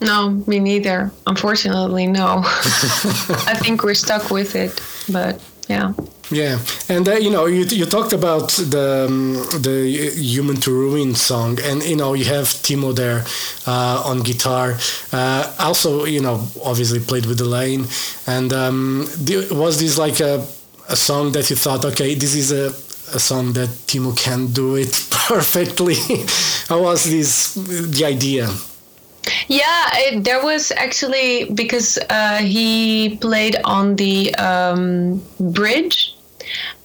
No, 0.00 0.30
me 0.46 0.58
neither. 0.60 1.10
Unfortunately, 1.26 2.06
no. 2.06 2.26
I 2.44 3.54
think 3.62 3.82
we're 3.82 3.94
stuck 3.94 4.30
with 4.30 4.54
it, 4.54 4.80
but 5.10 5.40
yeah. 5.68 5.92
Yeah, 6.32 6.60
and 6.88 7.08
uh, 7.08 7.14
you 7.14 7.30
know, 7.30 7.46
you, 7.46 7.64
you 7.64 7.86
talked 7.86 8.12
about 8.12 8.50
the 8.52 9.06
um, 9.08 9.34
the 9.62 10.12
"Human 10.14 10.56
to 10.60 10.70
Ruin" 10.70 11.16
song, 11.16 11.58
and 11.60 11.82
you 11.82 11.96
know, 11.96 12.14
you 12.14 12.24
have 12.26 12.46
Timo 12.46 12.94
there 12.94 13.24
uh, 13.66 14.02
on 14.06 14.20
guitar. 14.20 14.78
Uh, 15.12 15.52
also, 15.58 16.04
you 16.04 16.20
know, 16.20 16.46
obviously 16.64 17.00
played 17.00 17.26
with 17.26 17.40
Delain. 17.40 17.88
And 18.28 18.52
um, 18.52 19.08
was 19.50 19.80
this 19.80 19.98
like 19.98 20.20
a 20.20 20.46
a 20.88 20.94
song 20.94 21.32
that 21.32 21.50
you 21.50 21.56
thought, 21.56 21.84
okay, 21.84 22.14
this 22.14 22.36
is 22.36 22.52
a 22.52 22.68
a 23.12 23.18
song 23.18 23.52
that 23.54 23.68
Timo 23.88 24.16
can 24.16 24.52
do 24.52 24.76
it 24.76 25.08
perfectly? 25.10 25.96
How 26.68 26.82
was 26.82 27.10
this 27.10 27.54
the 27.54 28.04
idea? 28.04 28.48
Yeah, 29.48 29.88
it, 29.94 30.22
there 30.22 30.42
was 30.44 30.70
actually 30.70 31.50
because 31.54 31.98
uh, 32.08 32.38
he 32.38 33.18
played 33.20 33.56
on 33.64 33.96
the 33.96 34.32
um, 34.36 35.20
bridge 35.40 36.14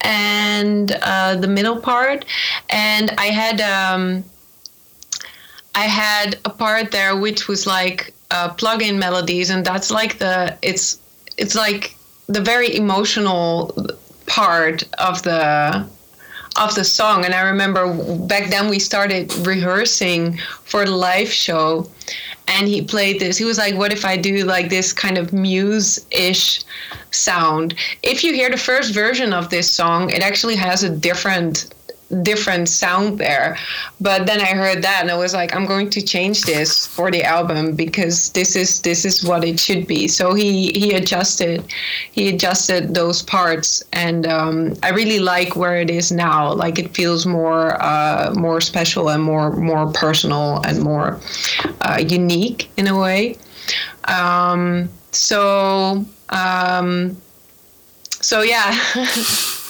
and 0.02 0.92
uh, 1.02 1.36
the 1.36 1.48
middle 1.48 1.80
part, 1.80 2.26
and 2.70 3.12
I 3.18 3.28
had 3.28 3.62
um, 3.62 4.24
I 5.74 5.86
had 5.86 6.38
a 6.46 6.50
part 6.50 6.92
there 6.92 7.16
which 7.16 7.48
was 7.48 7.68
like 7.68 8.14
uh, 8.32 8.50
plug-in 8.54 8.98
melodies, 9.00 9.50
and 9.50 9.66
that's 9.66 9.92
like 9.92 10.18
the 10.18 10.58
it's 10.62 11.00
it's 11.38 11.56
like 11.56 11.96
the 12.28 12.42
very 12.42 12.76
emotional 12.76 13.76
part 14.26 14.84
of 15.00 15.22
the 15.24 15.86
of 16.58 16.74
the 16.76 16.84
song 16.84 17.26
and 17.26 17.34
i 17.34 17.42
remember 17.42 17.94
back 18.28 18.50
then 18.50 18.70
we 18.70 18.80
started 18.80 19.34
rehearsing 19.46 20.38
for 20.64 20.86
the 20.86 20.92
live 20.92 21.32
show 21.32 21.90
and 22.48 22.68
he 22.68 22.82
played 22.82 23.20
this. 23.20 23.38
He 23.38 23.46
was 23.46 23.58
like, 23.58 23.76
"What 23.76 23.92
if 23.92 24.06
I 24.06 24.18
do 24.18 24.44
like 24.44 24.70
this 24.70 24.94
kind 24.94 25.18
of 25.18 25.34
muse-ish 25.34 26.62
sound?" 27.12 27.76
If 28.04 28.24
you 28.24 28.34
hear 28.34 28.50
the 28.50 28.58
first 28.58 28.94
version 28.94 29.34
of 29.34 29.50
this 29.50 29.70
song, 29.70 30.10
it 30.10 30.22
actually 30.22 30.56
has 30.56 30.84
a 30.84 30.90
different 30.90 31.74
different 32.22 32.70
sound 32.70 33.18
there. 33.18 33.58
But 34.00 34.26
then 34.28 34.40
I 34.40 34.54
heard 34.54 34.82
that 34.84 35.00
and 35.02 35.10
I 35.10 35.18
was 35.18 35.34
like, 35.34 35.56
I'm 35.56 35.66
going 35.66 35.90
to 35.92 36.02
change 36.02 36.44
this 36.44 36.86
for 36.86 37.10
the 37.12 37.24
album 37.24 37.76
because 37.76 38.32
this 38.32 38.56
is 38.56 38.82
this 38.82 39.06
is 39.06 39.24
what 39.24 39.44
it 39.44 39.60
should 39.60 39.88
be. 39.88 40.08
So 40.08 40.34
he 40.34 40.72
he 40.74 40.94
adjusted 40.94 41.64
he 42.12 42.30
adjusted 42.30 42.94
those 42.94 43.24
parts 43.24 43.84
and 43.94 44.28
um, 44.28 44.76
I 44.84 44.90
really 44.92 45.20
like 45.20 45.56
where 45.56 45.78
it 45.78 45.90
is 45.90 46.12
now. 46.12 46.54
Like 46.54 46.78
it 46.80 46.94
feels 46.96 47.26
more 47.26 47.82
uh, 47.82 48.34
more 48.36 48.62
special 48.62 49.10
and 49.10 49.24
more 49.24 49.52
more 49.52 49.92
personal 49.92 50.62
and 50.66 50.82
more 50.82 51.20
uh, 51.82 52.04
unique 52.08 52.70
in 52.78 52.88
a 52.88 52.98
way. 52.98 53.38
Um, 54.06 54.90
so 55.12 56.06
um, 56.30 57.18
so 58.22 58.42
yeah. 58.42 58.78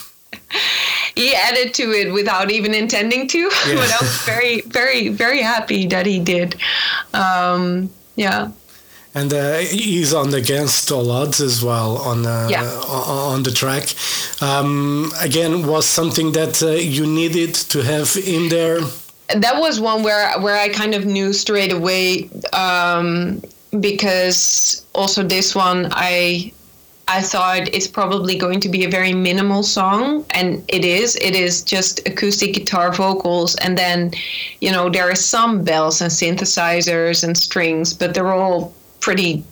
he 1.16 1.34
added 1.34 1.74
to 1.74 1.90
it 1.92 2.12
without 2.12 2.50
even 2.50 2.74
intending 2.74 3.26
to. 3.28 3.38
Yeah. 3.38 3.50
but 3.74 3.90
I 3.90 3.96
was 4.00 4.16
very, 4.24 4.60
very, 4.60 5.08
very 5.08 5.40
happy 5.40 5.86
that 5.86 6.06
he 6.06 6.20
did. 6.20 6.56
Um, 7.12 7.90
yeah. 8.14 8.52
And 9.14 9.32
uh, 9.32 9.56
he's 9.56 10.12
on 10.12 10.34
Against 10.34 10.92
All 10.92 11.10
Odds 11.10 11.40
as 11.40 11.64
well 11.64 11.96
on 11.96 12.26
uh, 12.26 12.48
yeah. 12.50 12.64
on 12.66 13.42
the 13.44 13.50
track. 13.50 13.94
Um, 14.42 15.10
again, 15.18 15.66
was 15.66 15.88
something 15.88 16.32
that 16.32 16.62
uh, 16.62 16.72
you 16.72 17.06
needed 17.06 17.54
to 17.72 17.82
have 17.82 18.14
in 18.26 18.50
there. 18.50 18.80
That 19.34 19.58
was 19.58 19.80
one 19.80 20.02
where 20.02 20.38
where 20.40 20.58
I 20.60 20.68
kind 20.68 20.94
of 20.94 21.06
knew 21.06 21.32
straight 21.32 21.72
away 21.72 22.28
um, 22.52 23.40
because 23.80 24.84
also 24.94 25.22
this 25.22 25.54
one 25.54 25.88
I 25.92 26.52
I 27.08 27.22
thought 27.22 27.68
it's 27.72 27.86
probably 27.86 28.36
going 28.36 28.58
to 28.60 28.68
be 28.68 28.84
a 28.84 28.90
very 28.90 29.12
minimal 29.12 29.62
song, 29.62 30.26
and 30.30 30.64
it 30.66 30.84
is. 30.84 31.14
It 31.16 31.36
is 31.36 31.62
just 31.62 32.00
acoustic 32.06 32.54
guitar 32.54 32.92
vocals, 32.92 33.54
and 33.56 33.78
then, 33.78 34.12
you 34.60 34.72
know, 34.72 34.90
there 34.90 35.08
are 35.08 35.14
some 35.14 35.62
bells 35.62 36.00
and 36.00 36.10
synthesizers 36.10 37.22
and 37.22 37.38
strings, 37.38 37.94
but 37.94 38.12
they're 38.12 38.32
all 38.32 38.74
pretty 39.00 39.44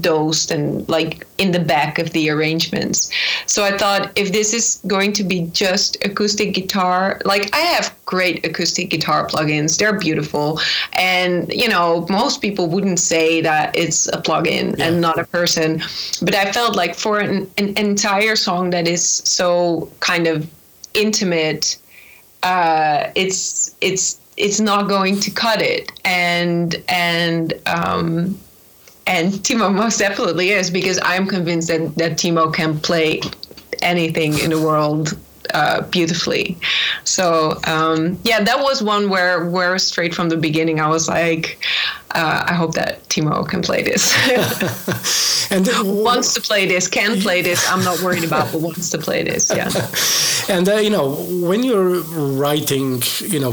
dosed 0.00 0.50
and 0.50 0.88
like 0.88 1.26
in 1.38 1.52
the 1.52 1.60
back 1.60 1.98
of 1.98 2.10
the 2.10 2.30
arrangements. 2.30 3.10
So 3.46 3.64
I 3.64 3.76
thought 3.76 4.10
if 4.16 4.32
this 4.32 4.52
is 4.52 4.80
going 4.86 5.12
to 5.14 5.24
be 5.24 5.42
just 5.52 5.96
acoustic 6.04 6.54
guitar, 6.54 7.20
like 7.24 7.54
I 7.54 7.60
have 7.60 7.94
great 8.04 8.44
acoustic 8.44 8.90
guitar 8.90 9.26
plugins, 9.28 9.78
they're 9.78 9.98
beautiful. 9.98 10.60
And, 10.94 11.52
you 11.52 11.68
know, 11.68 12.06
most 12.10 12.40
people 12.40 12.68
wouldn't 12.68 12.98
say 12.98 13.40
that 13.42 13.76
it's 13.76 14.08
a 14.08 14.20
plugin 14.20 14.76
yeah. 14.78 14.88
and 14.88 15.00
not 15.00 15.18
a 15.18 15.24
person. 15.24 15.82
But 16.22 16.34
I 16.34 16.52
felt 16.52 16.76
like 16.76 16.94
for 16.94 17.20
an, 17.20 17.50
an 17.56 17.76
entire 17.78 18.36
song 18.36 18.70
that 18.70 18.88
is 18.88 19.04
so 19.04 19.90
kind 20.00 20.26
of 20.26 20.50
intimate, 20.94 21.78
uh, 22.42 23.10
it's, 23.14 23.76
it's, 23.80 24.20
it's 24.36 24.60
not 24.60 24.88
going 24.88 25.20
to 25.20 25.30
cut 25.30 25.62
it. 25.62 25.92
And, 26.04 26.82
and, 26.88 27.54
um, 27.66 28.38
and 29.08 29.32
Timo 29.32 29.74
most 29.74 29.98
definitely 29.98 30.50
is 30.50 30.70
because 30.70 31.00
I'm 31.02 31.26
convinced 31.26 31.68
that, 31.68 31.94
that 31.96 32.12
Timo 32.12 32.52
can 32.52 32.78
play 32.78 33.22
anything 33.80 34.38
in 34.38 34.50
the 34.50 34.60
world 34.60 35.16
uh, 35.54 35.80
beautifully. 35.82 36.58
So 37.04 37.58
um, 37.64 38.18
yeah, 38.22 38.42
that 38.44 38.60
was 38.60 38.82
one 38.82 39.08
where 39.08 39.48
where 39.48 39.78
straight 39.78 40.14
from 40.14 40.28
the 40.28 40.36
beginning 40.36 40.78
I 40.78 40.88
was 40.88 41.08
like, 41.08 41.58
uh, 42.14 42.44
I 42.46 42.52
hope 42.52 42.74
that 42.74 43.02
Timo 43.08 43.48
can 43.48 43.62
play 43.62 43.82
this. 43.82 44.12
and 45.50 45.66
wants 46.04 46.34
to 46.34 46.42
play 46.42 46.66
this, 46.66 46.86
can 46.86 47.18
play 47.20 47.40
this. 47.40 47.66
I'm 47.70 47.82
not 47.82 48.02
worried 48.02 48.24
about, 48.24 48.52
but 48.52 48.60
wants 48.60 48.90
to 48.90 48.98
play 48.98 49.22
this. 49.22 49.50
Yeah. 49.50 49.70
and 50.54 50.68
uh, 50.68 50.76
you 50.76 50.90
know, 50.90 51.14
when 51.48 51.62
you're 51.62 52.00
writing, 52.00 53.02
you 53.20 53.40
know, 53.40 53.52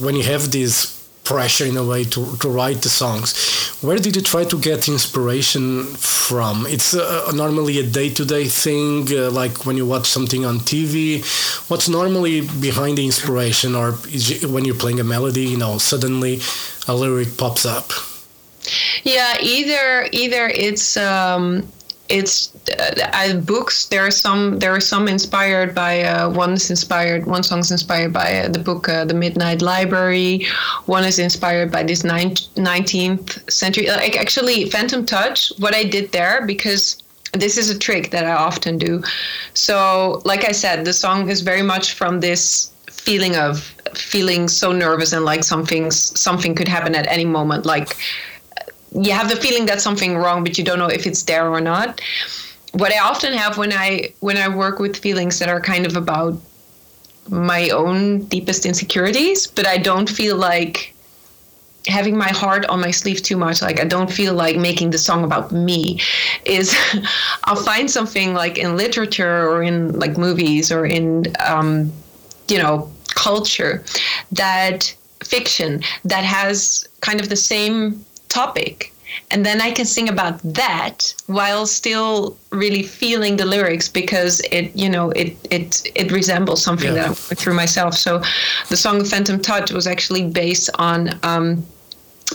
when 0.00 0.16
you 0.16 0.24
have 0.24 0.50
this 0.50 0.99
pressure 1.24 1.66
in 1.66 1.76
a 1.76 1.84
way 1.84 2.04
to, 2.04 2.36
to 2.36 2.48
write 2.48 2.82
the 2.82 2.88
songs 2.88 3.60
where 3.80 3.96
did 3.96 4.14
you 4.14 4.22
try 4.22 4.44
to 4.44 4.58
get 4.58 4.88
inspiration 4.88 5.84
from? 5.84 6.66
It's 6.66 6.94
uh, 6.94 7.32
normally 7.34 7.78
a 7.78 7.82
day-to-day 7.82 8.46
thing, 8.46 9.08
uh, 9.10 9.30
like 9.30 9.64
when 9.64 9.76
you 9.78 9.86
watch 9.86 10.06
something 10.06 10.44
on 10.44 10.58
TV. 10.58 11.22
What's 11.70 11.88
normally 11.88 12.42
behind 12.42 12.98
the 12.98 13.06
inspiration, 13.06 13.74
or 13.74 13.92
when 14.52 14.66
you're 14.66 14.74
playing 14.74 15.00
a 15.00 15.04
melody, 15.04 15.46
you 15.46 15.56
know, 15.56 15.78
suddenly 15.78 16.40
a 16.88 16.94
lyric 16.94 17.38
pops 17.38 17.64
up? 17.64 17.90
Yeah, 19.02 19.36
either 19.40 20.08
either 20.12 20.48
it's 20.48 20.98
um, 20.98 21.66
it's 22.10 22.54
uh, 22.78 23.40
books. 23.44 23.86
There 23.86 24.04
are 24.06 24.10
some. 24.10 24.58
There 24.58 24.74
are 24.74 24.80
some 24.80 25.08
inspired 25.08 25.74
by. 25.74 26.02
Uh, 26.02 26.28
one 26.30 26.52
is 26.54 26.68
inspired. 26.70 27.26
One 27.26 27.42
song 27.42 27.60
is 27.60 27.70
inspired 27.70 28.12
by 28.12 28.40
uh, 28.40 28.48
the 28.48 28.58
book 28.58 28.88
uh, 28.88 29.04
"The 29.04 29.14
Midnight 29.14 29.62
Library." 29.62 30.46
One 30.86 31.04
is 31.04 31.18
inspired 31.18 31.70
by 31.70 31.84
this 31.84 32.04
nineteenth 32.04 33.50
century. 33.50 33.86
Like 33.88 34.16
actually, 34.16 34.68
Phantom 34.68 35.06
Touch. 35.06 35.52
What 35.58 35.74
I 35.74 35.84
did 35.84 36.12
there 36.12 36.44
because 36.46 37.02
this 37.32 37.56
is 37.56 37.70
a 37.70 37.78
trick 37.78 38.10
that 38.10 38.24
I 38.24 38.32
often 38.32 38.76
do. 38.76 39.02
So, 39.54 40.20
like 40.24 40.44
I 40.44 40.52
said, 40.52 40.84
the 40.84 40.92
song 40.92 41.28
is 41.28 41.42
very 41.42 41.62
much 41.62 41.92
from 41.94 42.20
this 42.20 42.72
feeling 42.90 43.36
of 43.36 43.60
feeling 43.94 44.48
so 44.48 44.72
nervous 44.72 45.12
and 45.12 45.24
like 45.24 45.42
something 45.42 45.90
something 45.90 46.54
could 46.54 46.68
happen 46.68 46.94
at 46.94 47.06
any 47.06 47.24
moment. 47.24 47.64
Like 47.66 47.96
you 48.92 49.12
have 49.12 49.28
the 49.28 49.36
feeling 49.36 49.66
that 49.66 49.80
something 49.80 50.16
wrong, 50.16 50.42
but 50.44 50.58
you 50.58 50.64
don't 50.64 50.78
know 50.78 50.88
if 50.88 51.06
it's 51.06 51.22
there 51.22 51.48
or 51.48 51.60
not. 51.60 52.00
What 52.72 52.92
I 52.92 52.98
often 52.98 53.32
have 53.32 53.58
when 53.58 53.72
I 53.72 54.12
when 54.20 54.36
I 54.36 54.48
work 54.48 54.78
with 54.78 54.96
feelings 54.96 55.38
that 55.38 55.48
are 55.48 55.60
kind 55.60 55.86
of 55.86 55.96
about 55.96 56.40
my 57.28 57.70
own 57.70 58.24
deepest 58.24 58.66
insecurities, 58.66 59.46
but 59.46 59.66
I 59.66 59.78
don't 59.78 60.08
feel 60.08 60.36
like 60.36 60.94
having 61.86 62.16
my 62.16 62.28
heart 62.28 62.66
on 62.66 62.80
my 62.80 62.90
sleeve 62.90 63.22
too 63.22 63.38
much 63.38 63.62
like 63.62 63.80
i 63.80 63.84
don't 63.84 64.12
feel 64.12 64.34
like 64.34 64.56
making 64.56 64.90
the 64.90 64.98
song 64.98 65.24
about 65.24 65.50
me 65.50 65.98
is 66.44 66.76
i'll 67.44 67.56
find 67.56 67.90
something 67.90 68.34
like 68.34 68.58
in 68.58 68.76
literature 68.76 69.48
or 69.48 69.62
in 69.62 69.90
like 69.98 70.18
movies 70.18 70.70
or 70.70 70.84
in 70.84 71.24
um, 71.46 71.90
you 72.48 72.58
know 72.58 72.90
culture 73.14 73.82
that 74.30 74.94
fiction 75.24 75.82
that 76.04 76.22
has 76.22 76.86
kind 77.00 77.18
of 77.20 77.28
the 77.30 77.36
same 77.36 78.04
topic 78.30 78.92
and 79.30 79.44
then 79.44 79.60
I 79.60 79.70
can 79.70 79.86
sing 79.86 80.08
about 80.08 80.40
that 80.42 81.14
while 81.26 81.66
still 81.66 82.36
really 82.50 82.82
feeling 82.82 83.36
the 83.36 83.44
lyrics 83.44 83.88
because 83.88 84.40
it 84.52 84.74
you 84.74 84.88
know 84.88 85.10
it 85.10 85.36
it 85.50 85.90
it 85.94 86.12
resembles 86.12 86.62
something 86.62 86.94
yeah. 86.94 87.02
that 87.02 87.04
I 87.06 87.08
went 87.08 87.38
through 87.38 87.54
myself. 87.54 87.94
So 87.94 88.22
the 88.68 88.76
song 88.76 89.04
Phantom 89.04 89.40
Touch 89.40 89.72
was 89.72 89.86
actually 89.86 90.28
based 90.28 90.70
on 90.78 91.18
um, 91.22 91.64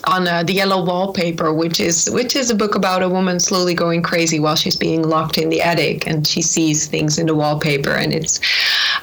on 0.06 0.28
uh, 0.28 0.44
the 0.44 0.54
yellow 0.54 0.84
wallpaper 0.84 1.54
which 1.54 1.80
is 1.80 2.10
which 2.12 2.36
is 2.36 2.50
a 2.50 2.56
book 2.56 2.76
about 2.76 3.02
a 3.02 3.08
woman 3.08 3.40
slowly 3.40 3.74
going 3.74 4.02
crazy 4.02 4.40
while 4.40 4.56
she's 4.56 4.76
being 4.76 5.02
locked 5.02 5.38
in 5.38 5.48
the 5.50 5.62
attic 5.62 6.06
and 6.06 6.28
she 6.28 6.42
sees 6.42 6.88
things 6.88 7.18
in 7.18 7.28
the 7.28 7.36
wallpaper 7.36 7.92
and 7.92 8.14
it's 8.14 8.42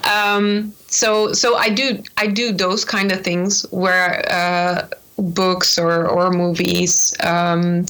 um, 0.06 0.70
so 0.88 1.32
so 1.32 1.56
i 1.56 1.70
do 1.70 2.02
i 2.18 2.26
do 2.26 2.52
those 2.52 2.84
kind 2.84 3.10
of 3.10 3.22
things 3.22 3.62
where 3.70 4.22
uh, 4.30 4.86
books 5.22 5.78
or, 5.78 6.08
or 6.08 6.30
movies. 6.30 7.14
Um, 7.20 7.86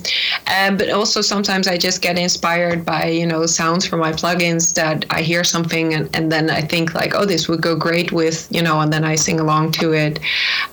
uh, 0.46 0.70
but 0.76 0.90
also 0.90 1.20
sometimes 1.20 1.66
i 1.66 1.76
just 1.76 2.02
get 2.02 2.18
inspired 2.18 2.84
by 2.84 3.06
you 3.06 3.26
know 3.26 3.46
sounds 3.46 3.86
from 3.86 4.00
my 4.00 4.12
plugins 4.12 4.74
that 4.74 5.04
i 5.10 5.22
hear 5.22 5.44
something 5.44 5.94
and, 5.94 6.14
and 6.14 6.30
then 6.30 6.50
i 6.50 6.60
think 6.60 6.94
like 6.94 7.14
oh 7.14 7.24
this 7.24 7.48
would 7.48 7.60
go 7.60 7.74
great 7.76 8.12
with 8.12 8.48
you 8.50 8.62
know 8.62 8.80
and 8.80 8.92
then 8.92 9.04
i 9.04 9.14
sing 9.14 9.40
along 9.40 9.72
to 9.72 9.92
it. 9.92 10.18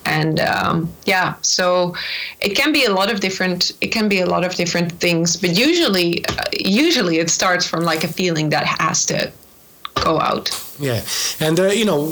And 0.06 0.40
um, 0.40 0.92
yeah 1.06 1.36
so 1.42 1.96
it 2.42 2.56
can 2.56 2.72
be 2.72 2.86
a 2.86 2.92
lot 2.92 3.12
of 3.12 3.20
different 3.20 3.72
it 3.82 3.90
can 3.90 4.10
be 4.10 4.22
a 4.22 4.26
lot 4.26 4.44
of 4.44 4.56
different 4.56 4.92
things 4.94 5.36
but 5.36 5.58
usually 5.58 6.26
uh, 6.26 6.44
usually 6.60 7.20
it 7.20 7.30
starts 7.30 7.68
from 7.68 7.82
like 7.84 8.04
a 8.04 8.08
feeling 8.08 8.50
that 8.50 8.66
has 8.66 9.06
to 9.08 9.32
go 10.04 10.20
out. 10.20 10.50
Yeah, 10.80 11.04
and 11.42 11.60
uh, 11.60 11.68
you 11.68 11.84
know 11.84 12.06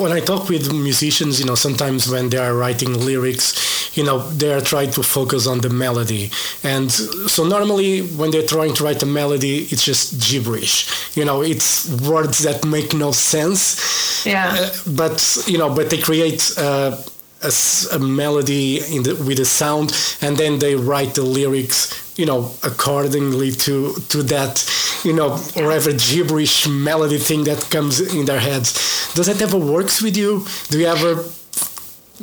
when 0.00 0.10
I 0.10 0.18
talk 0.20 0.48
with 0.48 0.72
musicians, 0.72 1.38
you 1.38 1.46
know 1.46 1.54
sometimes 1.54 2.10
when 2.10 2.28
they 2.28 2.38
are 2.38 2.54
writing 2.54 2.92
lyrics, 2.94 3.96
you 3.96 4.02
know 4.02 4.18
they 4.30 4.52
are 4.52 4.60
trying 4.60 4.90
to 4.92 5.02
focus 5.02 5.46
on 5.46 5.60
the 5.60 5.70
melody, 5.70 6.30
and 6.64 6.90
so 6.90 7.44
normally 7.44 8.00
when 8.00 8.32
they're 8.32 8.46
trying 8.46 8.74
to 8.74 8.84
write 8.84 9.02
a 9.04 9.06
melody, 9.06 9.68
it's 9.70 9.84
just 9.84 10.20
gibberish. 10.28 11.16
You 11.16 11.24
know, 11.24 11.42
it's 11.42 11.88
words 12.02 12.38
that 12.40 12.64
make 12.64 12.94
no 12.94 13.12
sense. 13.12 14.26
Yeah. 14.26 14.56
Uh, 14.58 14.70
but 14.96 15.44
you 15.46 15.58
know, 15.58 15.72
but 15.72 15.90
they 15.90 15.98
create. 15.98 16.52
Uh, 16.58 16.96
a, 17.42 17.52
a, 17.92 17.98
melody 17.98 18.78
the, 18.78 19.14
with 19.26 19.38
a 19.40 19.44
sound 19.44 19.92
and 20.20 20.36
then 20.36 20.58
they 20.58 20.74
write 20.74 21.14
the 21.14 21.22
lyrics 21.22 22.18
you 22.18 22.26
know 22.26 22.52
accordingly 22.62 23.50
to 23.50 23.94
to 24.08 24.22
that 24.22 24.64
you 25.04 25.12
know 25.12 25.36
whatever 25.54 25.92
gibberish 25.92 26.68
melody 26.68 27.18
thing 27.18 27.44
that 27.44 27.60
comes 27.70 28.00
in 28.00 28.26
their 28.26 28.40
heads 28.40 29.12
does 29.14 29.26
that 29.26 29.40
ever 29.40 29.58
works 29.58 30.02
with 30.02 30.16
you 30.16 30.44
do 30.68 30.78
you 30.78 30.86
ever 30.86 31.24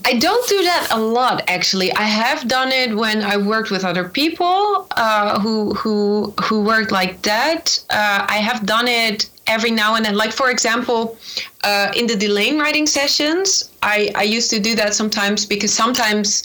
I 0.06 0.14
don't 0.20 0.48
do 0.48 0.64
that 0.64 0.90
a 0.92 1.00
lot, 1.00 1.44
actually. 1.48 1.92
I 1.94 2.04
have 2.04 2.48
done 2.48 2.72
it 2.72 2.96
when 2.96 3.24
I 3.24 3.38
worked 3.38 3.72
with 3.72 3.84
other 3.84 4.08
people 4.08 4.88
uh, 4.92 5.40
who 5.40 5.74
who 5.74 6.34
who 6.44 6.62
worked 6.64 6.92
like 6.92 7.24
that. 7.24 7.84
Uh, 7.90 8.26
I 8.30 8.38
have 8.38 8.66
done 8.66 8.88
it 8.88 9.28
every 9.48 9.72
now 9.72 9.96
and 9.96 10.06
then. 10.06 10.16
Like 10.16 10.32
for 10.32 10.50
example, 10.50 11.18
uh, 11.64 11.92
in 11.96 12.08
the 12.08 12.16
Delain 12.16 12.60
writing 12.60 12.88
sessions, 12.88 13.72
I 13.82 14.12
I 14.16 14.24
used 14.24 14.50
to 14.52 14.60
do 14.60 14.76
that 14.76 14.94
sometimes 14.94 15.46
because 15.46 15.74
sometimes 15.74 16.44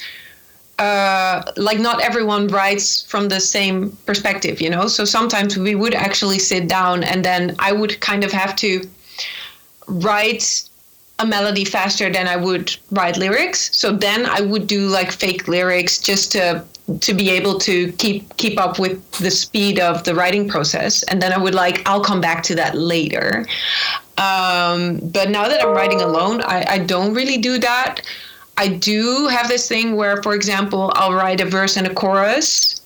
uh, 0.78 1.42
like 1.56 1.78
not 1.78 2.00
everyone 2.00 2.48
writes 2.48 3.02
from 3.02 3.28
the 3.28 3.40
same 3.40 3.96
perspective, 4.06 4.60
you 4.60 4.70
know. 4.70 4.88
So 4.88 5.04
sometimes 5.04 5.56
we 5.56 5.74
would 5.74 5.94
actually 5.94 6.38
sit 6.38 6.68
down, 6.68 7.04
and 7.04 7.24
then 7.24 7.54
I 7.58 7.72
would 7.72 8.00
kind 8.00 8.24
of 8.24 8.32
have 8.32 8.56
to 8.56 8.88
write 9.86 10.68
a 11.18 11.26
melody 11.26 11.64
faster 11.64 12.10
than 12.10 12.26
I 12.26 12.36
would 12.36 12.74
write 12.90 13.16
lyrics. 13.16 13.76
So 13.76 13.92
then 13.92 14.26
I 14.26 14.40
would 14.40 14.66
do 14.66 14.88
like 14.88 15.12
fake 15.12 15.46
lyrics 15.46 15.98
just 15.98 16.32
to 16.32 16.64
to 17.00 17.14
be 17.14 17.30
able 17.30 17.58
to 17.58 17.92
keep 17.92 18.36
keep 18.36 18.58
up 18.58 18.78
with 18.78 19.10
the 19.12 19.30
speed 19.30 19.78
of 19.78 20.04
the 20.04 20.14
writing 20.14 20.48
process. 20.48 21.02
And 21.04 21.22
then 21.22 21.32
I 21.32 21.38
would 21.38 21.54
like 21.54 21.82
I'll 21.88 22.02
come 22.02 22.20
back 22.20 22.42
to 22.44 22.54
that 22.56 22.76
later. 22.76 23.46
Um, 24.18 24.98
but 25.02 25.30
now 25.30 25.48
that 25.48 25.62
I'm 25.62 25.74
writing 25.74 26.00
alone, 26.00 26.42
I, 26.42 26.64
I 26.68 26.78
don't 26.78 27.14
really 27.14 27.38
do 27.38 27.58
that. 27.58 28.02
I 28.56 28.68
do 28.68 29.28
have 29.28 29.48
this 29.48 29.66
thing 29.66 29.96
where, 29.96 30.22
for 30.22 30.34
example, 30.34 30.92
I'll 30.94 31.14
write 31.14 31.40
a 31.40 31.46
verse 31.46 31.76
and 31.76 31.86
a 31.86 31.94
chorus, 31.94 32.80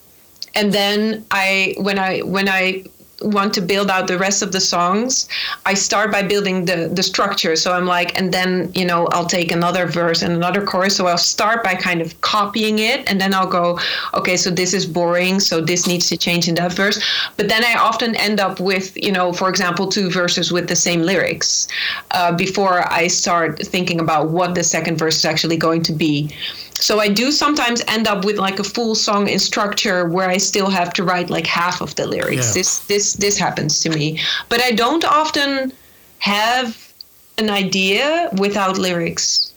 and 0.54 0.72
then 0.72 1.24
I 1.30 1.74
when 1.78 1.98
I 1.98 2.20
when 2.20 2.48
I 2.48 2.84
want 3.22 3.54
to 3.54 3.60
build 3.60 3.90
out 3.90 4.06
the 4.06 4.18
rest 4.18 4.42
of 4.42 4.52
the 4.52 4.60
songs 4.60 5.28
i 5.64 5.72
start 5.72 6.12
by 6.12 6.22
building 6.22 6.64
the 6.66 6.88
the 6.92 7.02
structure. 7.02 7.56
So 7.56 7.72
i'm 7.72 7.86
like 7.86 8.18
and 8.18 8.32
then 8.32 8.70
you 8.74 8.84
know 8.84 9.06
i'll 9.08 9.26
take 9.26 9.50
another 9.52 9.86
verse 9.86 10.22
and 10.22 10.32
another 10.32 10.64
chorus. 10.64 10.96
So 10.96 11.06
i'll 11.06 11.18
start 11.18 11.64
by 11.64 11.74
kind 11.74 12.00
of 12.00 12.20
copying 12.20 12.78
it 12.78 13.08
and 13.10 13.20
then 13.20 13.32
i'll 13.32 13.46
go 13.46 13.78
okay 14.14 14.36
so 14.36 14.50
this 14.50 14.74
is 14.74 14.84
boring 14.84 15.40
so 15.40 15.60
this 15.60 15.86
needs 15.86 16.08
to 16.08 16.16
change 16.16 16.48
in 16.48 16.54
that 16.56 16.72
verse. 16.72 17.02
But 17.36 17.48
then 17.48 17.64
i 17.64 17.74
often 17.74 18.14
end 18.16 18.38
up 18.40 18.60
with 18.60 18.96
you 18.96 19.12
know 19.12 19.32
for 19.32 19.48
example 19.48 19.88
two 19.88 20.10
verses 20.10 20.52
with 20.52 20.68
the 20.68 20.76
same 20.76 21.02
lyrics 21.02 21.68
uh, 22.10 22.32
before 22.32 22.90
i 22.92 23.06
start 23.06 23.58
thinking 23.66 24.00
about 24.00 24.30
what 24.30 24.54
the 24.54 24.64
second 24.64 24.98
verse 24.98 25.16
is 25.16 25.24
actually 25.24 25.56
going 25.56 25.82
to 25.82 25.92
be 25.92 26.34
so 26.80 27.00
I 27.00 27.08
do 27.08 27.32
sometimes 27.32 27.82
end 27.88 28.06
up 28.06 28.24
with 28.24 28.38
like 28.38 28.58
a 28.58 28.64
full 28.64 28.94
song 28.94 29.28
in 29.28 29.38
structure 29.38 30.06
where 30.08 30.28
I 30.28 30.36
still 30.36 30.68
have 30.70 30.92
to 30.94 31.04
write 31.04 31.30
like 31.30 31.46
half 31.46 31.80
of 31.80 31.94
the 31.94 32.06
lyrics. 32.06 32.48
Yeah. 32.48 32.52
This 32.54 32.78
this 32.86 33.12
this 33.14 33.38
happens 33.38 33.80
to 33.80 33.90
me, 33.90 34.20
but 34.48 34.60
I 34.60 34.72
don't 34.72 35.04
often 35.04 35.72
have 36.18 36.92
an 37.38 37.50
idea 37.50 38.28
without 38.38 38.78
lyrics. 38.78 39.52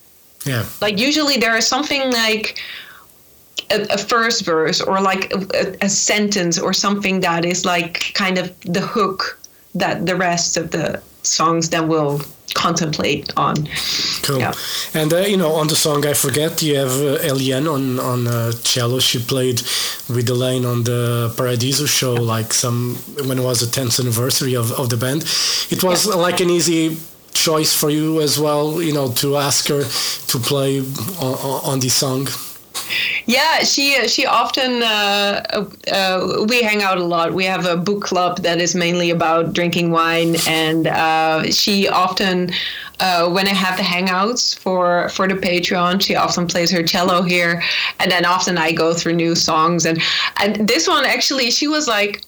Yeah. 0.46 0.66
Like 0.82 0.98
usually 0.98 1.38
there 1.38 1.56
is 1.58 1.68
something 1.68 2.12
like 2.12 2.60
a, 3.70 3.82
a 3.90 3.98
first 3.98 4.46
verse 4.46 4.82
or 4.82 5.02
like 5.02 5.32
a, 5.34 5.76
a 5.82 5.90
sentence 5.90 6.58
or 6.58 6.74
something 6.74 7.20
that 7.20 7.46
is 7.46 7.66
like 7.66 8.14
kind 8.14 8.38
of 8.38 8.58
the 8.62 8.82
hook 8.82 9.40
that 9.76 10.06
the 10.06 10.16
rest 10.16 10.58
of 10.58 10.72
the 10.72 11.02
songs 11.30 11.70
that 11.70 11.88
we'll 11.88 12.22
contemplate 12.54 13.32
on. 13.38 13.56
Cool. 14.24 14.39
Yeah. 14.39 14.54
And 14.94 15.13
uh, 15.13 15.20
you 15.20 15.38
know, 15.38 15.52
on 15.54 15.68
the 15.68 15.76
song 15.76 16.06
"I 16.06 16.13
Forget," 16.13 16.62
you 16.62 16.76
have 16.78 16.92
uh, 16.92 17.20
Elianne 17.32 17.68
on 17.72 18.00
on 18.00 18.28
uh, 18.28 18.52
cello. 18.63 19.00
She 19.00 19.20
played 19.20 19.62
with 20.10 20.28
Delain 20.28 20.65
on 20.65 20.84
the 20.84 21.34
Paradiso 21.38 21.86
show, 21.86 22.13
like 22.13 22.54
some 22.54 22.96
when 23.28 23.38
it 23.38 23.44
was 23.44 23.60
the 23.60 23.68
10th 23.80 24.00
anniversary 24.00 24.56
of, 24.56 24.72
of 24.72 24.89
the 24.89 24.98
band. 24.98 25.22
It 25.70 25.84
was 25.84 26.08
yeah. 26.08 26.15
like 26.15 26.39
an 26.42 26.50
easy 26.50 26.98
choice 27.34 27.74
for 27.74 27.89
you 27.89 28.22
as 28.22 28.39
well, 28.39 28.82
you 28.82 28.94
know, 28.94 29.12
to 29.13 29.38
ask 29.38 29.68
her 29.68 29.84
to 29.84 30.39
play 30.39 30.80
on, 31.22 31.36
on 31.72 31.80
this 31.80 31.94
song. 31.94 32.28
Yeah, 33.25 33.63
she 33.63 34.08
she 34.08 34.25
often 34.25 34.84
uh, 34.84 35.69
uh, 35.91 36.45
we 36.47 36.62
hang 36.62 36.82
out 36.82 36.97
a 36.97 37.04
lot. 37.04 37.34
We 37.34 37.45
have 37.45 37.65
a 37.65 37.78
book 37.78 38.04
club 38.04 38.39
that 38.39 38.60
is 38.60 38.75
mainly 38.75 39.10
about 39.10 39.54
drinking 39.54 39.91
wine, 39.91 40.36
and 40.47 40.88
uh, 40.88 41.52
she 41.52 41.88
often 41.88 42.52
uh, 42.99 43.30
when 43.30 43.47
I 43.47 43.54
have 43.54 43.78
the 43.78 43.84
hangouts 43.84 44.58
for 44.58 45.10
for 45.10 45.28
the 45.28 45.36
Patreon, 45.36 46.02
she 46.02 46.15
often 46.15 46.47
plays 46.47 46.71
her 46.71 46.84
cello 46.84 47.21
here, 47.21 47.62
and 47.99 48.12
then 48.12 48.25
often 48.25 48.58
I 48.58 48.71
go 48.71 48.93
through 48.93 49.13
new 49.13 49.36
songs. 49.36 49.86
and 49.86 50.02
And 50.41 50.67
this 50.67 50.88
one 50.88 51.06
actually, 51.06 51.52
she 51.52 51.67
was 51.67 51.88
like, 51.88 52.23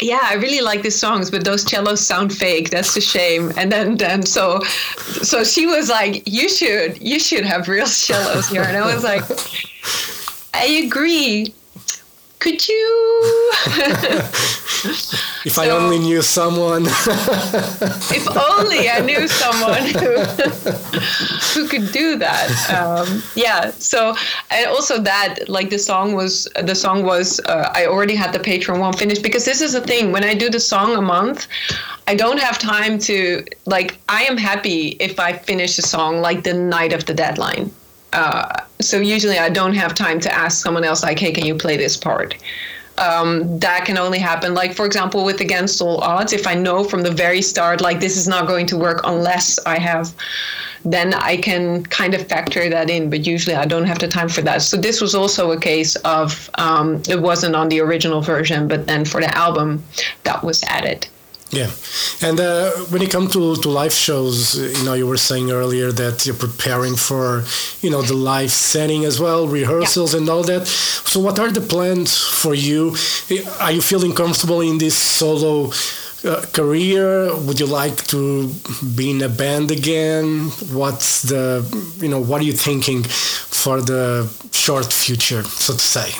yeah, 0.00 0.20
I 0.22 0.34
really 0.34 0.60
like 0.60 0.82
these 0.82 0.98
songs, 0.98 1.30
but 1.30 1.44
those 1.44 1.62
cellos 1.62 2.04
sound 2.04 2.32
fake. 2.32 2.70
That's 2.70 2.96
a 2.96 3.00
shame. 3.00 3.52
And 3.56 3.70
then, 3.70 3.96
then 3.96 4.22
so, 4.22 4.62
so 5.22 5.44
she 5.44 5.66
was 5.66 5.88
like, 5.88 6.26
you 6.26 6.48
should, 6.48 7.00
you 7.00 7.18
should 7.20 7.44
have 7.44 7.68
real 7.68 7.86
cellos 7.86 8.48
here. 8.48 8.62
And 8.62 8.76
I 8.76 8.92
was 8.92 9.04
like, 9.04 9.22
I 10.54 10.84
agree 10.86 11.54
could 12.42 12.66
you? 12.68 13.52
if 15.44 15.52
so, 15.52 15.62
I 15.62 15.70
only 15.70 16.00
knew 16.00 16.22
someone. 16.22 16.86
if 16.86 18.26
only 18.36 18.90
I 18.90 18.98
knew 18.98 19.28
someone 19.28 19.84
who, 19.94 20.22
who 21.52 21.68
could 21.68 21.92
do 21.92 22.16
that. 22.16 22.48
Um, 22.68 23.22
yeah. 23.36 23.70
So 23.70 24.16
and 24.50 24.66
also 24.66 24.98
that 24.98 25.48
like 25.48 25.70
the 25.70 25.78
song 25.78 26.14
was 26.14 26.48
the 26.60 26.74
song 26.74 27.04
was 27.04 27.38
uh, 27.46 27.70
I 27.76 27.86
already 27.86 28.16
had 28.16 28.32
the 28.32 28.40
Patreon 28.40 28.80
one 28.80 28.92
finished 28.92 29.22
because 29.22 29.44
this 29.44 29.60
is 29.60 29.74
the 29.74 29.80
thing 29.80 30.10
when 30.10 30.24
I 30.24 30.34
do 30.34 30.50
the 30.50 30.60
song 30.60 30.96
a 30.96 31.02
month. 31.02 31.46
I 32.08 32.16
don't 32.16 32.40
have 32.40 32.58
time 32.58 32.98
to 33.10 33.44
like 33.66 34.00
I 34.08 34.24
am 34.24 34.36
happy 34.36 34.96
if 34.98 35.20
I 35.20 35.32
finish 35.32 35.78
a 35.78 35.82
song 35.82 36.20
like 36.20 36.42
the 36.42 36.54
night 36.54 36.92
of 36.92 37.06
the 37.06 37.14
deadline 37.14 37.70
uh, 38.12 38.48
so 38.82 38.98
usually 38.98 39.38
I 39.38 39.48
don't 39.48 39.74
have 39.74 39.94
time 39.94 40.20
to 40.20 40.32
ask 40.32 40.62
someone 40.62 40.84
else 40.84 41.02
like, 41.02 41.18
hey, 41.18 41.32
can 41.32 41.46
you 41.46 41.54
play 41.54 41.76
this 41.76 41.96
part? 41.96 42.34
Um, 42.98 43.58
that 43.58 43.86
can 43.86 43.96
only 43.96 44.18
happen, 44.18 44.54
like 44.54 44.74
for 44.74 44.84
example, 44.84 45.24
with 45.24 45.40
Against 45.40 45.80
All 45.80 45.98
Odds. 46.02 46.32
If 46.32 46.46
I 46.46 46.54
know 46.54 46.84
from 46.84 47.02
the 47.02 47.10
very 47.10 47.40
start, 47.40 47.80
like 47.80 48.00
this 48.00 48.16
is 48.16 48.28
not 48.28 48.46
going 48.46 48.66
to 48.66 48.76
work 48.76 49.00
unless 49.04 49.58
I 49.64 49.78
have, 49.78 50.14
then 50.84 51.14
I 51.14 51.36
can 51.38 51.84
kind 51.86 52.12
of 52.14 52.26
factor 52.28 52.68
that 52.68 52.90
in. 52.90 53.08
But 53.08 53.26
usually 53.26 53.56
I 53.56 53.64
don't 53.64 53.86
have 53.86 53.98
the 53.98 54.08
time 54.08 54.28
for 54.28 54.42
that. 54.42 54.60
So 54.62 54.76
this 54.76 55.00
was 55.00 55.14
also 55.14 55.52
a 55.52 55.58
case 55.58 55.96
of 55.96 56.50
um, 56.58 57.02
it 57.08 57.20
wasn't 57.20 57.56
on 57.56 57.70
the 57.70 57.80
original 57.80 58.20
version, 58.20 58.68
but 58.68 58.86
then 58.86 59.04
for 59.06 59.20
the 59.20 59.34
album, 59.36 59.82
that 60.24 60.44
was 60.44 60.62
added. 60.64 61.06
Yeah, 61.54 61.70
and 62.22 62.40
uh, 62.40 62.70
when 62.88 63.02
it 63.02 63.10
comes 63.10 63.34
to, 63.34 63.56
to 63.56 63.68
live 63.68 63.92
shows, 63.92 64.56
you 64.56 64.84
know, 64.86 64.94
you 64.94 65.06
were 65.06 65.18
saying 65.18 65.50
earlier 65.50 65.92
that 65.92 66.24
you're 66.24 66.34
preparing 66.34 66.96
for, 66.96 67.44
you 67.82 67.90
know, 67.90 68.00
the 68.00 68.14
live 68.14 68.50
setting 68.50 69.04
as 69.04 69.20
well, 69.20 69.46
rehearsals 69.46 70.14
yeah. 70.14 70.20
and 70.20 70.30
all 70.30 70.42
that. 70.44 70.66
So, 70.66 71.20
what 71.20 71.38
are 71.38 71.50
the 71.50 71.60
plans 71.60 72.16
for 72.16 72.54
you? 72.54 72.96
Are 73.60 73.70
you 73.70 73.82
feeling 73.82 74.14
comfortable 74.14 74.62
in 74.62 74.78
this 74.78 74.96
solo 74.96 75.72
uh, 76.24 76.46
career? 76.54 77.36
Would 77.36 77.60
you 77.60 77.66
like 77.66 78.06
to 78.06 78.48
be 78.96 79.10
in 79.10 79.20
a 79.20 79.28
band 79.28 79.70
again? 79.70 80.48
What's 80.72 81.20
the, 81.20 81.66
you 82.00 82.08
know, 82.08 82.20
what 82.20 82.40
are 82.40 82.44
you 82.44 82.54
thinking 82.54 83.02
for 83.02 83.82
the 83.82 84.26
short 84.52 84.90
future, 84.90 85.42
so 85.42 85.74
to 85.74 85.78
say? 85.78 86.12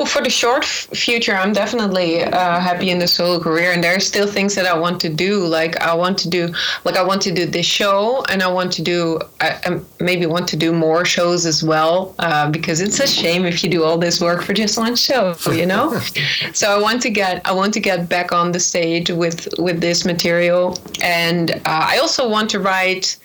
Well, 0.00 0.06
for 0.06 0.22
the 0.22 0.30
short 0.30 0.64
future, 0.64 1.34
I'm 1.34 1.52
definitely 1.52 2.22
uh, 2.22 2.58
happy 2.58 2.88
in 2.88 2.98
the 2.98 3.06
solo 3.06 3.38
career, 3.38 3.72
and 3.72 3.84
there 3.84 3.94
are 3.94 4.00
still 4.00 4.26
things 4.26 4.54
that 4.54 4.64
I 4.64 4.72
want 4.72 4.98
to 5.02 5.10
do. 5.10 5.44
Like 5.46 5.78
I 5.82 5.92
want 5.92 6.16
to 6.20 6.30
do, 6.30 6.54
like 6.86 6.96
I 6.96 7.02
want 7.02 7.20
to 7.20 7.30
do 7.30 7.44
this 7.44 7.66
show, 7.66 8.24
and 8.30 8.42
I 8.42 8.50
want 8.50 8.72
to 8.72 8.82
do, 8.82 9.20
I, 9.42 9.60
I 9.62 9.80
maybe 10.02 10.24
want 10.24 10.48
to 10.48 10.56
do 10.56 10.72
more 10.72 11.04
shows 11.04 11.44
as 11.44 11.62
well, 11.62 12.14
uh, 12.18 12.50
because 12.50 12.80
it's 12.80 12.98
a 12.98 13.06
shame 13.06 13.44
if 13.44 13.62
you 13.62 13.68
do 13.68 13.84
all 13.84 13.98
this 13.98 14.22
work 14.22 14.40
for 14.40 14.54
just 14.54 14.78
one 14.78 14.96
show, 14.96 15.36
you 15.52 15.66
know. 15.66 16.00
so 16.54 16.74
I 16.74 16.80
want 16.80 17.02
to 17.02 17.10
get, 17.10 17.46
I 17.46 17.52
want 17.52 17.74
to 17.74 17.80
get 17.80 18.08
back 18.08 18.32
on 18.32 18.52
the 18.52 18.60
stage 18.60 19.10
with 19.10 19.48
with 19.58 19.82
this 19.82 20.06
material, 20.06 20.78
and 21.02 21.50
uh, 21.50 21.88
I 21.92 21.98
also 21.98 22.26
want 22.26 22.48
to 22.52 22.58
write 22.58 23.18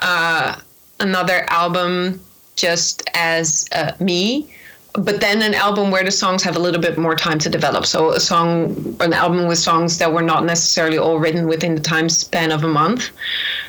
uh, 0.00 0.56
another 0.98 1.46
album 1.48 2.20
just 2.56 3.08
as 3.14 3.64
uh, 3.72 3.92
me 4.00 4.52
but 5.04 5.20
then 5.20 5.42
an 5.42 5.54
album 5.54 5.90
where 5.90 6.04
the 6.04 6.10
songs 6.10 6.42
have 6.42 6.56
a 6.56 6.58
little 6.58 6.80
bit 6.80 6.98
more 6.98 7.16
time 7.16 7.38
to 7.38 7.48
develop. 7.48 7.86
So 7.86 8.12
a 8.12 8.20
song, 8.20 8.96
an 9.00 9.12
album 9.12 9.46
with 9.46 9.58
songs 9.58 9.98
that 9.98 10.12
were 10.12 10.22
not 10.22 10.44
necessarily 10.44 10.98
all 10.98 11.18
written 11.18 11.46
within 11.46 11.74
the 11.74 11.80
time 11.80 12.08
span 12.08 12.52
of 12.52 12.64
a 12.64 12.68
month, 12.68 13.10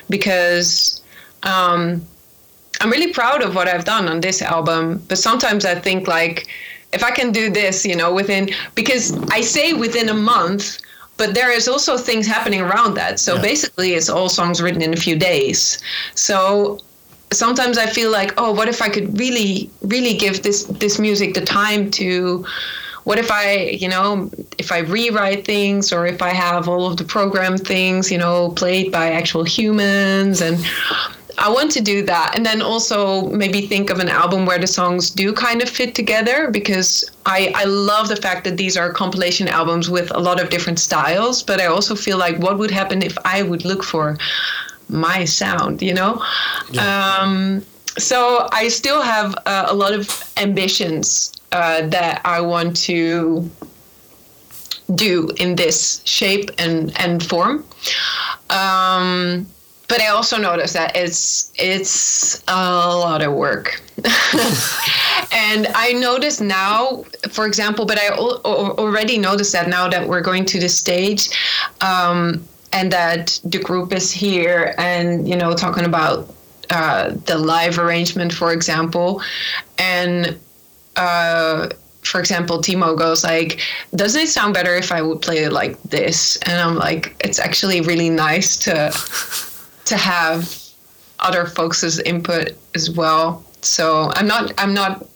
because 0.08 1.02
um, 1.42 2.02
I'm 2.80 2.90
really 2.90 3.12
proud 3.12 3.42
of 3.42 3.54
what 3.54 3.68
I've 3.68 3.84
done 3.84 4.08
on 4.08 4.20
this 4.20 4.42
album. 4.42 5.02
But 5.08 5.18
sometimes 5.18 5.64
I 5.64 5.74
think 5.74 6.08
like, 6.08 6.46
if 6.92 7.02
I 7.02 7.10
can 7.10 7.32
do 7.32 7.50
this, 7.50 7.86
you 7.86 7.96
know, 7.96 8.12
within 8.12 8.50
because 8.74 9.16
I 9.30 9.40
say 9.40 9.72
within 9.72 10.08
a 10.08 10.14
month, 10.14 10.78
but 11.16 11.34
there 11.34 11.50
is 11.50 11.68
also 11.68 11.96
things 11.96 12.26
happening 12.26 12.60
around 12.60 12.94
that. 12.94 13.20
So 13.20 13.34
yeah. 13.34 13.42
basically, 13.42 13.94
it's 13.94 14.08
all 14.08 14.28
songs 14.28 14.60
written 14.60 14.82
in 14.82 14.92
a 14.92 14.96
few 14.96 15.16
days. 15.16 15.80
So 16.14 16.78
sometimes 17.32 17.78
I 17.78 17.86
feel 17.86 18.10
like, 18.10 18.34
oh, 18.38 18.52
what 18.52 18.68
if 18.68 18.82
I 18.82 18.88
could 18.88 19.18
really, 19.18 19.70
really 19.82 20.14
give 20.14 20.42
this 20.42 20.64
this 20.64 20.98
music 20.98 21.34
the 21.34 21.44
time 21.44 21.90
to 21.92 22.44
what 23.04 23.18
if 23.18 23.30
I, 23.30 23.54
you 23.80 23.88
know, 23.88 24.30
if 24.58 24.70
I 24.70 24.78
rewrite 24.78 25.44
things 25.44 25.92
or 25.92 26.06
if 26.06 26.22
I 26.22 26.28
have 26.30 26.68
all 26.68 26.86
of 26.86 26.96
the 26.96 27.04
program 27.04 27.58
things, 27.58 28.12
you 28.12 28.18
know, 28.18 28.50
played 28.50 28.92
by 28.92 29.10
actual 29.10 29.42
humans 29.42 30.40
and 30.40 30.64
I 31.38 31.48
want 31.48 31.72
to 31.72 31.80
do 31.80 32.02
that. 32.02 32.32
And 32.36 32.44
then 32.44 32.62
also 32.62 33.28
maybe 33.30 33.66
think 33.66 33.90
of 33.90 33.98
an 33.98 34.08
album 34.08 34.46
where 34.46 34.58
the 34.58 34.66
songs 34.66 35.10
do 35.10 35.32
kind 35.32 35.62
of 35.62 35.68
fit 35.68 35.94
together 35.94 36.50
because 36.50 37.04
I, 37.26 37.52
I 37.56 37.64
love 37.64 38.08
the 38.08 38.16
fact 38.16 38.44
that 38.44 38.56
these 38.56 38.76
are 38.76 38.92
compilation 38.92 39.48
albums 39.48 39.90
with 39.90 40.14
a 40.14 40.20
lot 40.20 40.40
of 40.40 40.50
different 40.50 40.78
styles. 40.78 41.42
But 41.42 41.60
I 41.60 41.66
also 41.66 41.94
feel 41.94 42.18
like 42.18 42.38
what 42.38 42.58
would 42.58 42.70
happen 42.70 43.02
if 43.02 43.16
I 43.24 43.42
would 43.42 43.64
look 43.64 43.82
for 43.82 44.18
my 44.92 45.24
sound, 45.24 45.82
you 45.82 45.94
know? 45.94 46.24
Yeah. 46.70 47.18
Um, 47.20 47.64
so 47.98 48.48
I 48.52 48.68
still 48.68 49.02
have 49.02 49.34
uh, 49.46 49.66
a 49.68 49.74
lot 49.74 49.92
of 49.92 50.08
ambitions 50.36 51.32
uh, 51.52 51.86
that 51.88 52.20
I 52.24 52.40
want 52.40 52.76
to 52.88 53.50
do 54.94 55.30
in 55.36 55.56
this 55.56 56.02
shape 56.04 56.50
and, 56.58 56.98
and 56.98 57.22
form. 57.22 57.64
Um, 58.50 59.46
but 59.88 60.00
I 60.00 60.06
also 60.06 60.38
notice 60.38 60.72
that 60.72 60.96
it's 60.96 61.52
it's 61.56 62.42
a 62.48 62.54
lot 62.54 63.20
of 63.20 63.34
work, 63.34 63.82
and 65.32 65.66
I 65.74 65.92
notice 65.92 66.40
now, 66.40 67.04
for 67.30 67.44
example, 67.44 67.84
but 67.84 67.98
I 67.98 68.06
al- 68.06 68.40
already 68.42 69.18
noticed 69.18 69.52
that 69.52 69.68
now 69.68 69.90
that 69.90 70.08
we're 70.08 70.22
going 70.22 70.46
to 70.46 70.58
the 70.58 70.70
stage, 70.70 71.28
um, 71.82 72.42
and 72.72 72.90
that 72.92 73.40
the 73.44 73.58
group 73.58 73.92
is 73.92 74.10
here 74.10 74.74
and 74.78 75.28
you 75.28 75.36
know 75.36 75.54
talking 75.54 75.84
about 75.84 76.32
uh, 76.70 77.10
the 77.26 77.38
live 77.38 77.78
arrangement 77.78 78.32
for 78.32 78.52
example. 78.52 79.22
And 79.78 80.38
uh, 80.96 81.68
for 82.02 82.18
example 82.18 82.58
timo 82.58 82.98
goes 82.98 83.22
like 83.22 83.60
doesn't 83.94 84.22
it 84.22 84.28
sound 84.28 84.52
better 84.52 84.74
if 84.74 84.90
i 84.90 85.00
would 85.00 85.22
play 85.22 85.44
it 85.44 85.52
like 85.52 85.80
this? 85.84 86.36
And 86.38 86.60
i'm 86.60 86.76
like 86.76 87.14
it's 87.20 87.38
actually 87.38 87.80
really 87.80 88.10
nice 88.10 88.56
to 88.64 88.92
to 89.84 89.96
have 89.96 90.58
other 91.20 91.46
folks' 91.46 91.98
input 92.00 92.52
as 92.74 92.90
well. 92.90 93.44
So 93.60 94.10
i'm 94.14 94.26
not 94.26 94.52
i'm 94.58 94.74
not 94.74 95.06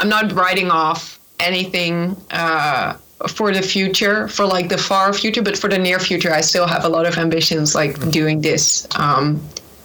i'm 0.00 0.08
not 0.08 0.32
writing 0.32 0.70
off 0.70 1.18
anything 1.38 2.16
uh, 2.30 2.96
for 3.28 3.52
the 3.52 3.62
future, 3.62 4.28
for 4.28 4.46
like 4.46 4.68
the 4.68 4.78
far 4.78 5.12
future, 5.12 5.42
but 5.42 5.56
for 5.56 5.68
the 5.68 5.78
near 5.78 5.98
future, 5.98 6.32
I 6.32 6.42
still 6.42 6.66
have 6.66 6.84
a 6.84 6.88
lot 6.88 7.06
of 7.06 7.16
ambitions, 7.16 7.74
like 7.74 8.10
doing 8.10 8.40
this 8.42 8.86
um, 8.96 9.40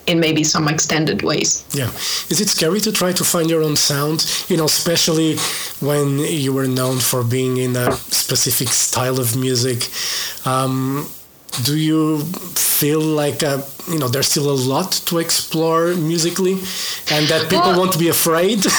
in 0.07 0.19
maybe 0.19 0.43
some 0.43 0.67
extended 0.67 1.21
ways. 1.21 1.63
Yeah. 1.73 1.87
Is 2.29 2.41
it 2.41 2.49
scary 2.49 2.81
to 2.81 2.91
try 2.91 3.13
to 3.13 3.23
find 3.23 3.49
your 3.49 3.63
own 3.63 3.77
sound? 3.77 4.25
You 4.49 4.57
know, 4.57 4.65
especially 4.65 5.37
when 5.79 6.19
you 6.19 6.53
were 6.53 6.67
known 6.67 6.99
for 6.99 7.23
being 7.23 7.57
in 7.57 7.75
a 7.75 7.93
specific 7.93 8.69
style 8.69 9.19
of 9.19 9.35
music. 9.37 9.87
Um, 10.45 11.07
do 11.63 11.77
you 11.77 12.19
feel 12.55 13.01
like 13.01 13.43
uh, 13.43 13.61
you 13.87 13.99
know 13.99 14.07
there's 14.07 14.29
still 14.29 14.49
a 14.49 14.59
lot 14.73 14.91
to 15.05 15.19
explore 15.19 15.93
musically 15.95 16.53
and 17.11 17.27
that 17.27 17.43
people 17.49 17.71
well, 17.71 17.79
won't 17.79 17.99
be 17.99 18.09
afraid? 18.09 18.59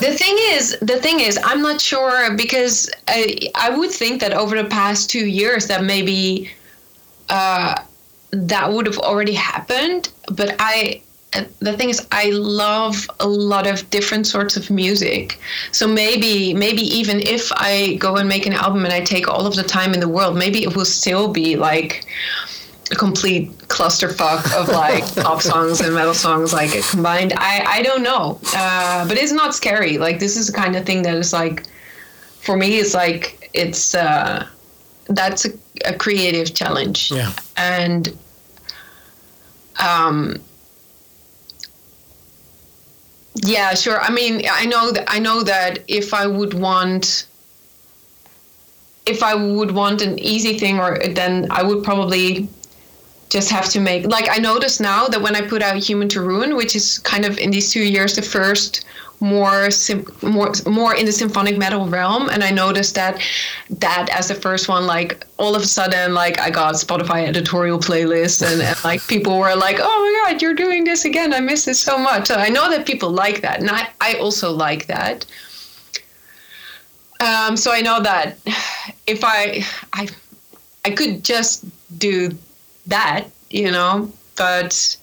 The 0.00 0.14
thing 0.16 0.36
is 0.54 0.76
the 0.80 0.98
thing 0.98 1.20
is 1.20 1.38
i'm 1.44 1.62
not 1.62 1.80
sure 1.80 2.34
because 2.36 2.90
i, 3.08 3.38
I 3.54 3.70
would 3.70 3.90
think 3.90 4.20
that 4.20 4.32
over 4.32 4.60
the 4.62 4.68
past 4.68 5.10
two 5.10 5.26
years 5.26 5.66
that 5.66 5.84
maybe 5.84 6.50
uh, 7.28 7.74
that 8.30 8.72
would 8.72 8.86
have 8.86 8.98
already 8.98 9.34
happened 9.34 10.10
but 10.30 10.56
i 10.58 11.02
the 11.60 11.76
thing 11.76 11.90
is 11.90 12.06
i 12.10 12.30
love 12.30 13.08
a 13.20 13.28
lot 13.28 13.66
of 13.66 13.88
different 13.90 14.26
sorts 14.26 14.56
of 14.56 14.70
music. 14.70 15.38
So 15.72 15.86
maybe 15.86 16.54
maybe 16.54 16.82
even 16.82 17.20
if 17.20 17.52
i 17.52 17.94
go 18.00 18.16
and 18.16 18.28
make 18.28 18.46
an 18.46 18.52
album 18.52 18.84
and 18.84 18.92
i 18.92 19.00
take 19.00 19.28
all 19.28 19.46
of 19.46 19.54
the 19.54 19.62
time 19.62 19.94
in 19.94 20.00
the 20.00 20.08
world 20.08 20.36
maybe 20.36 20.62
it 20.62 20.74
will 20.74 20.84
still 20.84 21.28
be 21.28 21.56
like 21.56 22.04
a 22.90 22.96
complete 22.96 23.52
clusterfuck 23.68 24.42
of 24.58 24.68
like 24.68 25.04
pop 25.24 25.40
songs 25.40 25.80
and 25.80 25.94
metal 25.94 26.14
songs 26.14 26.52
like 26.52 26.72
combined. 26.90 27.32
I 27.36 27.64
i 27.78 27.82
don't 27.82 28.02
know. 28.02 28.40
Uh, 28.54 29.06
but 29.06 29.16
it's 29.16 29.32
not 29.32 29.54
scary. 29.54 29.98
Like 29.98 30.18
this 30.18 30.36
is 30.36 30.48
the 30.48 30.52
kind 30.52 30.74
of 30.74 30.84
thing 30.84 31.02
that 31.02 31.14
is 31.14 31.32
like 31.32 31.66
for 32.40 32.56
me 32.56 32.78
it's 32.78 32.94
like 32.94 33.50
it's 33.54 33.94
uh 33.94 34.46
that's 35.06 35.44
a, 35.44 35.50
a 35.84 35.94
creative 35.94 36.54
challenge. 36.54 37.10
Yeah. 37.10 37.32
And 37.56 38.16
um, 39.80 40.40
yeah, 43.44 43.74
sure. 43.74 44.00
I 44.00 44.10
mean, 44.10 44.42
I 44.50 44.66
know 44.66 44.92
that 44.92 45.04
I 45.08 45.18
know 45.18 45.42
that 45.42 45.84
if 45.88 46.12
I 46.12 46.26
would 46.26 46.54
want 46.54 47.26
if 49.06 49.22
I 49.22 49.34
would 49.34 49.72
want 49.72 50.02
an 50.02 50.18
easy 50.18 50.58
thing 50.58 50.78
or 50.78 50.98
then 50.98 51.46
I 51.50 51.62
would 51.62 51.82
probably 51.82 52.48
just 53.30 53.50
have 53.50 53.68
to 53.70 53.80
make 53.80 54.06
like 54.06 54.28
I 54.30 54.38
notice 54.38 54.80
now 54.80 55.06
that 55.08 55.22
when 55.22 55.34
I 55.34 55.40
put 55.40 55.62
out 55.62 55.76
Human 55.76 56.08
to 56.10 56.20
Ruin, 56.20 56.56
which 56.56 56.76
is 56.76 56.98
kind 56.98 57.24
of 57.24 57.38
in 57.38 57.50
these 57.50 57.72
two 57.72 57.82
years 57.82 58.16
the 58.16 58.22
first 58.22 58.84
more 59.20 59.70
sim- 59.70 60.06
more 60.22 60.52
more 60.66 60.94
in 60.94 61.04
the 61.04 61.12
symphonic 61.12 61.58
metal 61.58 61.86
realm 61.86 62.30
and 62.30 62.42
i 62.42 62.50
noticed 62.50 62.94
that 62.94 63.20
that 63.68 64.08
as 64.14 64.28
the 64.28 64.34
first 64.34 64.66
one 64.66 64.86
like 64.86 65.26
all 65.36 65.54
of 65.54 65.62
a 65.62 65.66
sudden 65.66 66.14
like 66.14 66.40
i 66.40 66.48
got 66.48 66.74
spotify 66.74 67.26
editorial 67.26 67.78
playlists 67.78 68.40
and, 68.40 68.62
and 68.62 68.82
like 68.82 69.06
people 69.08 69.38
were 69.38 69.54
like 69.54 69.76
oh 69.78 70.22
my 70.24 70.30
god 70.30 70.40
you're 70.40 70.54
doing 70.54 70.84
this 70.84 71.04
again. 71.04 71.34
I 71.34 71.40
miss 71.40 71.66
this 71.66 71.78
so 71.78 71.98
much. 71.98 72.28
So 72.28 72.36
i 72.36 72.48
know 72.48 72.70
that 72.70 72.86
people 72.86 73.10
like 73.10 73.42
that 73.42 73.60
and 73.60 73.68
i, 73.70 73.88
I 74.00 74.14
also 74.14 74.50
like 74.50 74.86
that. 74.86 75.26
Um, 77.20 77.58
so 77.58 77.72
i 77.72 77.82
know 77.82 78.00
that 78.00 78.38
if 79.06 79.20
i 79.22 79.62
i 79.92 80.08
i 80.86 80.90
could 80.90 81.22
just 81.22 81.66
do 81.98 82.30
that 82.86 83.28
you 83.50 83.70
know 83.70 84.10
but 84.36 84.96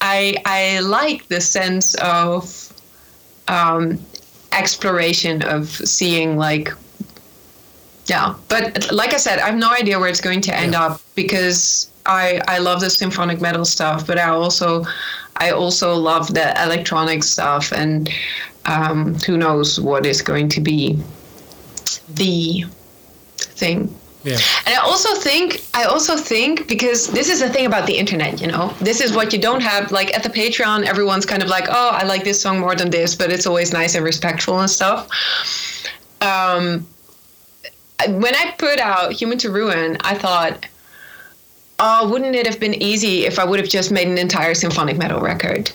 i 0.00 0.36
i 0.44 0.80
like 0.80 1.26
the 1.28 1.40
sense 1.40 1.94
of 1.94 2.72
um, 3.48 3.98
exploration 4.52 5.42
of 5.42 5.68
seeing 5.68 6.36
like 6.36 6.72
yeah 8.06 8.34
but 8.48 8.90
like 8.92 9.12
i 9.14 9.16
said 9.16 9.38
i 9.38 9.46
have 9.46 9.56
no 9.56 9.70
idea 9.70 9.98
where 9.98 10.08
it's 10.08 10.20
going 10.20 10.40
to 10.40 10.54
end 10.54 10.72
yeah. 10.72 10.86
up 10.86 11.00
because 11.14 11.90
i 12.06 12.40
i 12.48 12.58
love 12.58 12.80
the 12.80 12.90
symphonic 12.90 13.40
metal 13.40 13.64
stuff 13.64 14.06
but 14.06 14.18
i 14.18 14.28
also 14.28 14.84
i 15.36 15.50
also 15.50 15.94
love 15.94 16.32
the 16.34 16.62
electronic 16.62 17.22
stuff 17.22 17.72
and 17.72 18.10
um, 18.64 19.14
who 19.26 19.36
knows 19.36 19.80
what 19.80 20.04
is 20.04 20.20
going 20.22 20.48
to 20.48 20.60
be 20.60 20.98
the 22.14 22.64
thing 23.36 23.94
yeah. 24.26 24.38
And 24.66 24.74
I 24.74 24.78
also 24.78 25.14
think, 25.14 25.62
I 25.72 25.84
also 25.84 26.16
think 26.16 26.66
because 26.66 27.06
this 27.06 27.30
is 27.30 27.38
the 27.38 27.48
thing 27.48 27.64
about 27.64 27.86
the 27.86 27.96
internet, 27.96 28.40
you 28.40 28.48
know, 28.48 28.74
this 28.80 29.00
is 29.00 29.14
what 29.14 29.32
you 29.32 29.38
don't 29.38 29.62
have. 29.62 29.92
Like 29.92 30.12
at 30.14 30.24
the 30.24 30.28
Patreon, 30.28 30.84
everyone's 30.84 31.24
kind 31.24 31.44
of 31.44 31.48
like, 31.48 31.66
oh, 31.68 31.90
I 31.92 32.02
like 32.02 32.24
this 32.24 32.40
song 32.40 32.58
more 32.58 32.74
than 32.74 32.90
this, 32.90 33.14
but 33.14 33.30
it's 33.30 33.46
always 33.46 33.72
nice 33.72 33.94
and 33.94 34.04
respectful 34.04 34.58
and 34.58 34.68
stuff. 34.68 35.08
Um, 36.20 36.86
when 38.08 38.34
I 38.34 38.52
put 38.58 38.80
out 38.80 39.12
Human 39.12 39.38
to 39.38 39.50
Ruin, 39.50 39.96
I 40.00 40.14
thought, 40.14 40.66
oh, 41.78 42.10
wouldn't 42.10 42.34
it 42.34 42.46
have 42.46 42.58
been 42.58 42.74
easy 42.74 43.26
if 43.26 43.38
I 43.38 43.44
would 43.44 43.60
have 43.60 43.68
just 43.68 43.92
made 43.92 44.08
an 44.08 44.18
entire 44.18 44.54
symphonic 44.54 44.98
metal 44.98 45.20
record? 45.20 45.70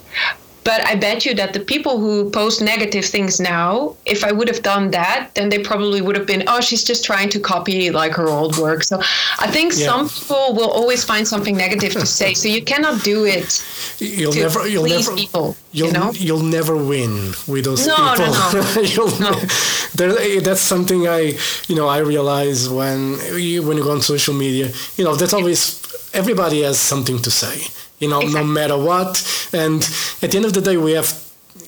But 0.63 0.85
I 0.85 0.95
bet 0.95 1.25
you 1.25 1.33
that 1.35 1.53
the 1.53 1.59
people 1.59 1.99
who 1.99 2.29
post 2.29 2.61
negative 2.61 3.05
things 3.05 3.39
now, 3.39 3.95
if 4.05 4.23
I 4.23 4.31
would 4.31 4.47
have 4.47 4.61
done 4.61 4.91
that, 4.91 5.31
then 5.33 5.49
they 5.49 5.59
probably 5.59 6.01
would 6.01 6.15
have 6.15 6.27
been, 6.27 6.43
oh, 6.47 6.61
she's 6.61 6.83
just 6.83 7.03
trying 7.03 7.29
to 7.29 7.39
copy 7.39 7.89
like 7.89 8.13
her 8.13 8.27
old 8.27 8.57
work. 8.57 8.83
So 8.83 8.99
I 9.39 9.47
think 9.47 9.73
yeah. 9.75 9.87
some 9.87 10.09
people 10.09 10.53
will 10.53 10.69
always 10.69 11.03
find 11.03 11.27
something 11.27 11.57
negative 11.57 11.93
to 11.93 12.05
say. 12.05 12.35
So 12.35 12.47
you 12.47 12.63
cannot 12.63 13.03
do 13.03 13.25
it. 13.25 13.63
You'll 13.97 14.33
never, 14.33 14.67
you'll 14.67 14.87
never, 14.87 15.15
people. 15.15 15.55
You'll, 15.71 15.87
you 15.87 15.93
know? 15.93 16.11
you'll 16.11 16.43
never 16.43 16.75
win 16.77 17.33
with 17.47 17.65
those 17.65 17.87
no, 17.87 17.95
people. 17.95 18.33
No, 18.33 18.51
no, 18.53 18.81
you'll, 18.93 19.19
no. 19.19 19.41
There, 19.95 20.17
eh, 20.17 20.39
that's 20.39 20.61
something 20.61 21.07
I, 21.07 21.37
you 21.67 21.75
know, 21.75 21.87
I 21.87 21.97
realize 21.97 22.69
when 22.69 23.19
eh, 23.19 23.35
you, 23.37 23.67
when 23.67 23.77
you 23.77 23.83
go 23.83 23.91
on 23.91 24.01
social 24.01 24.33
media. 24.33 24.71
You 24.95 25.03
know, 25.03 25.15
that's 25.15 25.33
always 25.33 25.81
everybody 26.13 26.61
has 26.61 26.79
something 26.79 27.19
to 27.19 27.31
say 27.31 27.67
you 28.01 28.09
know, 28.09 28.19
exactly. 28.19 28.41
no 28.41 28.47
matter 28.47 28.77
what. 28.77 29.49
And 29.53 29.81
at 30.21 30.31
the 30.31 30.37
end 30.37 30.45
of 30.45 30.53
the 30.53 30.61
day, 30.61 30.75
we 30.75 30.91
have, 30.93 31.09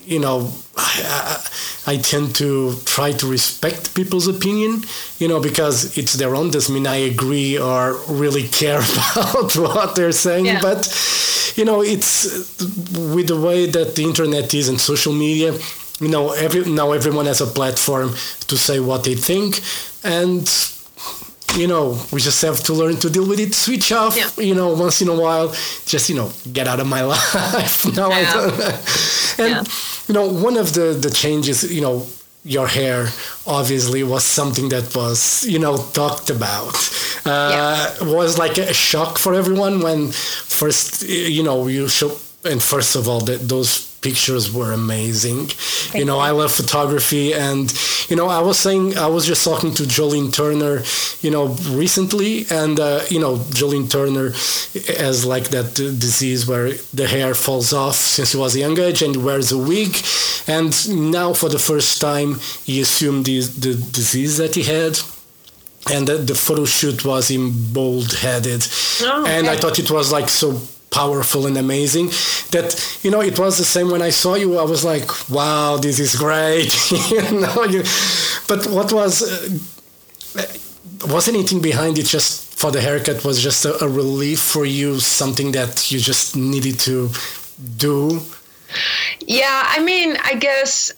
you 0.04 0.20
know, 0.20 0.52
I, 0.76 1.46
I, 1.86 1.98
tend 1.98 2.36
to 2.38 2.74
try 2.86 3.12
to 3.12 3.28
respect 3.30 3.94
people's 3.94 4.28
opinion, 4.28 4.84
you 5.20 5.28
know, 5.28 5.40
because 5.40 5.98
it's 5.98 6.14
their 6.14 6.36
own. 6.36 6.50
Doesn't 6.50 6.74
mean 6.74 6.88
I 6.88 6.96
agree 6.96 7.60
or 7.60 8.00
really 8.10 8.48
care 8.48 8.80
about 9.14 9.56
what 9.56 9.96
they're 9.96 10.12
saying, 10.12 10.48
yeah. 10.48 10.60
but 10.62 10.82
you 11.56 11.64
know, 11.64 11.84
it's 11.84 12.26
with 12.98 13.28
the 13.28 13.40
way 13.40 13.68
that 13.68 13.96
the 13.96 14.04
internet 14.04 14.54
is 14.54 14.68
and 14.68 14.82
social 14.82 15.14
media. 15.14 15.54
You 16.00 16.08
know, 16.10 16.32
every 16.32 16.66
now 16.66 16.92
everyone 16.92 17.28
has 17.28 17.40
a 17.40 17.46
platform 17.46 18.10
to 18.48 18.58
say 18.58 18.80
what 18.80 19.04
they 19.04 19.14
think, 19.14 19.62
and 20.04 20.48
you 21.56 21.68
know, 21.68 22.00
we 22.12 22.20
just 22.20 22.42
have 22.42 22.60
to 22.64 22.74
learn 22.74 22.98
to 22.98 23.10
deal 23.10 23.28
with 23.28 23.40
it. 23.40 23.54
Switch 23.54 23.92
off, 23.92 24.18
yeah. 24.18 24.30
you 24.44 24.56
know, 24.56 24.74
once 24.74 25.02
in 25.02 25.08
a 25.08 25.16
while. 25.16 25.50
Just 25.86 26.10
you 26.10 26.16
know, 26.16 26.32
get 26.52 26.68
out 26.68 26.80
of 26.80 26.88
my 26.88 27.02
life. 27.16 27.86
no, 27.96 28.10
yeah. 28.10 28.16
I 28.16 28.24
don't. 28.34 29.40
and 29.40 29.50
yeah. 29.50 29.64
you 30.08 30.14
know, 30.14 30.28
one 30.28 30.58
of 30.58 30.74
the 30.74 30.98
the 31.00 31.10
changes, 31.10 31.74
you 31.74 31.82
know, 31.82 32.06
your 32.44 32.68
hair 32.68 33.08
obviously 33.48 34.04
was 34.04 34.26
something 34.26 34.70
that 34.70 34.96
was 34.96 35.46
you 35.46 35.60
know 35.60 35.78
talked 35.94 36.30
about 36.30 36.76
uh, 37.26 37.96
yeah. 38.02 38.14
was 38.14 38.38
like 38.38 38.58
a 38.58 38.74
shock 38.74 39.18
for 39.18 39.34
everyone 39.34 39.80
when 39.80 40.12
first 40.12 41.04
you 41.04 41.42
know 41.42 41.68
you 41.68 41.88
show 41.88 42.12
and 42.44 42.62
first 42.62 42.96
of 42.96 43.08
all 43.08 43.22
that 43.22 43.48
those 43.48 43.93
pictures 44.04 44.52
were 44.52 44.72
amazing. 44.72 45.48
Thank 45.48 45.96
you 45.96 46.06
know, 46.06 46.18
you. 46.18 46.28
I 46.28 46.32
love 46.32 46.52
photography, 46.52 47.34
and 47.34 47.74
you 48.10 48.16
know, 48.16 48.28
I 48.28 48.42
was 48.42 48.60
saying 48.60 48.98
I 48.98 49.08
was 49.08 49.26
just 49.26 49.44
talking 49.44 49.74
to 49.76 49.88
Joe 49.88 50.08
Lynn 50.08 50.32
Turner, 50.32 50.84
you 51.22 51.32
know, 51.32 51.48
recently, 51.72 52.46
and 52.52 52.80
uh, 52.80 53.02
you 53.10 53.20
know, 53.20 53.42
Joe 53.52 53.68
Lynn 53.68 53.88
Turner 53.88 54.30
has 54.98 55.26
like 55.26 55.50
that 55.50 55.74
disease 55.76 56.46
where 56.48 56.74
the 56.94 57.08
hair 57.08 57.34
falls 57.34 57.74
off 57.74 57.96
since 57.96 58.34
he 58.34 58.38
was 58.38 58.56
a 58.56 58.60
young 58.60 58.78
age 58.78 59.02
and 59.02 59.24
wears 59.24 59.52
a 59.52 59.58
wig, 59.58 59.96
and 60.48 60.72
now 61.12 61.34
for 61.34 61.50
the 61.50 61.60
first 61.60 62.02
time 62.02 62.40
he 62.66 62.82
assumed 62.82 63.26
the, 63.26 63.40
the 63.40 63.74
disease 63.92 64.38
that 64.38 64.56
he 64.56 64.64
had 64.64 65.00
and 65.92 66.08
the, 66.08 66.16
the 66.16 66.36
photo 66.36 66.64
shoot 66.66 67.04
was 67.04 67.30
him 67.30 67.52
bald 67.74 68.14
headed 68.14 68.66
oh, 69.02 69.22
okay. 69.22 69.38
and 69.38 69.48
i 69.48 69.56
thought 69.58 69.78
it 69.80 69.92
was 69.92 70.14
like 70.14 70.30
so 70.30 70.58
powerful 70.94 71.48
and 71.48 71.58
amazing 71.58 72.08
that 72.52 72.70
you 73.04 73.10
know 73.12 73.22
it 73.22 73.38
was 73.40 73.58
the 73.58 73.66
same 73.66 73.90
when 73.90 74.02
i 74.02 74.12
saw 74.12 74.36
you 74.36 74.58
i 74.60 74.64
was 74.64 74.84
like 74.84 75.10
wow 75.30 75.78
this 75.78 76.00
is 76.00 76.16
great. 76.16 76.72
You 77.14 77.22
know 77.42 77.64
you, 77.74 77.82
but 78.48 78.62
what 78.78 78.90
was 78.94 79.14
uh, 79.22 80.46
was 81.14 81.28
anything 81.28 81.62
behind 81.62 81.98
it 81.98 82.06
just 82.06 82.34
for 82.60 82.72
the 82.72 82.82
haircut 82.82 83.24
was 83.26 83.42
just 83.42 83.66
a, 83.66 83.84
a 83.84 83.88
relief 83.88 84.40
for 84.40 84.66
you 84.66 85.00
something 85.00 85.52
that 85.52 85.92
you 85.92 86.00
just 86.00 86.36
needed 86.36 86.80
to 86.88 87.10
do? 87.78 88.22
Yeah 89.28 89.64
i 89.76 89.84
mean 89.84 90.18
i 90.24 90.34
guess 90.36 90.92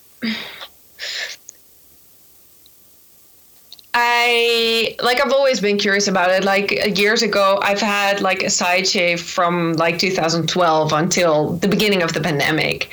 I 3.98 4.94
like 5.02 5.22
I've 5.26 5.32
always 5.32 5.62
been 5.62 5.78
curious 5.78 6.10
about 6.10 6.30
it. 6.30 6.44
Like 6.44 6.98
years 6.98 7.22
ago, 7.22 7.60
I've 7.62 7.80
had 7.80 8.20
like 8.20 8.44
a 8.44 8.50
side 8.50 8.86
shave 8.86 9.22
from 9.22 9.72
like 9.74 9.98
2012 9.98 10.92
until 10.92 11.54
the 11.54 11.70
beginning 11.70 12.04
of 12.04 12.12
the 12.12 12.20
pandemic. 12.20 12.90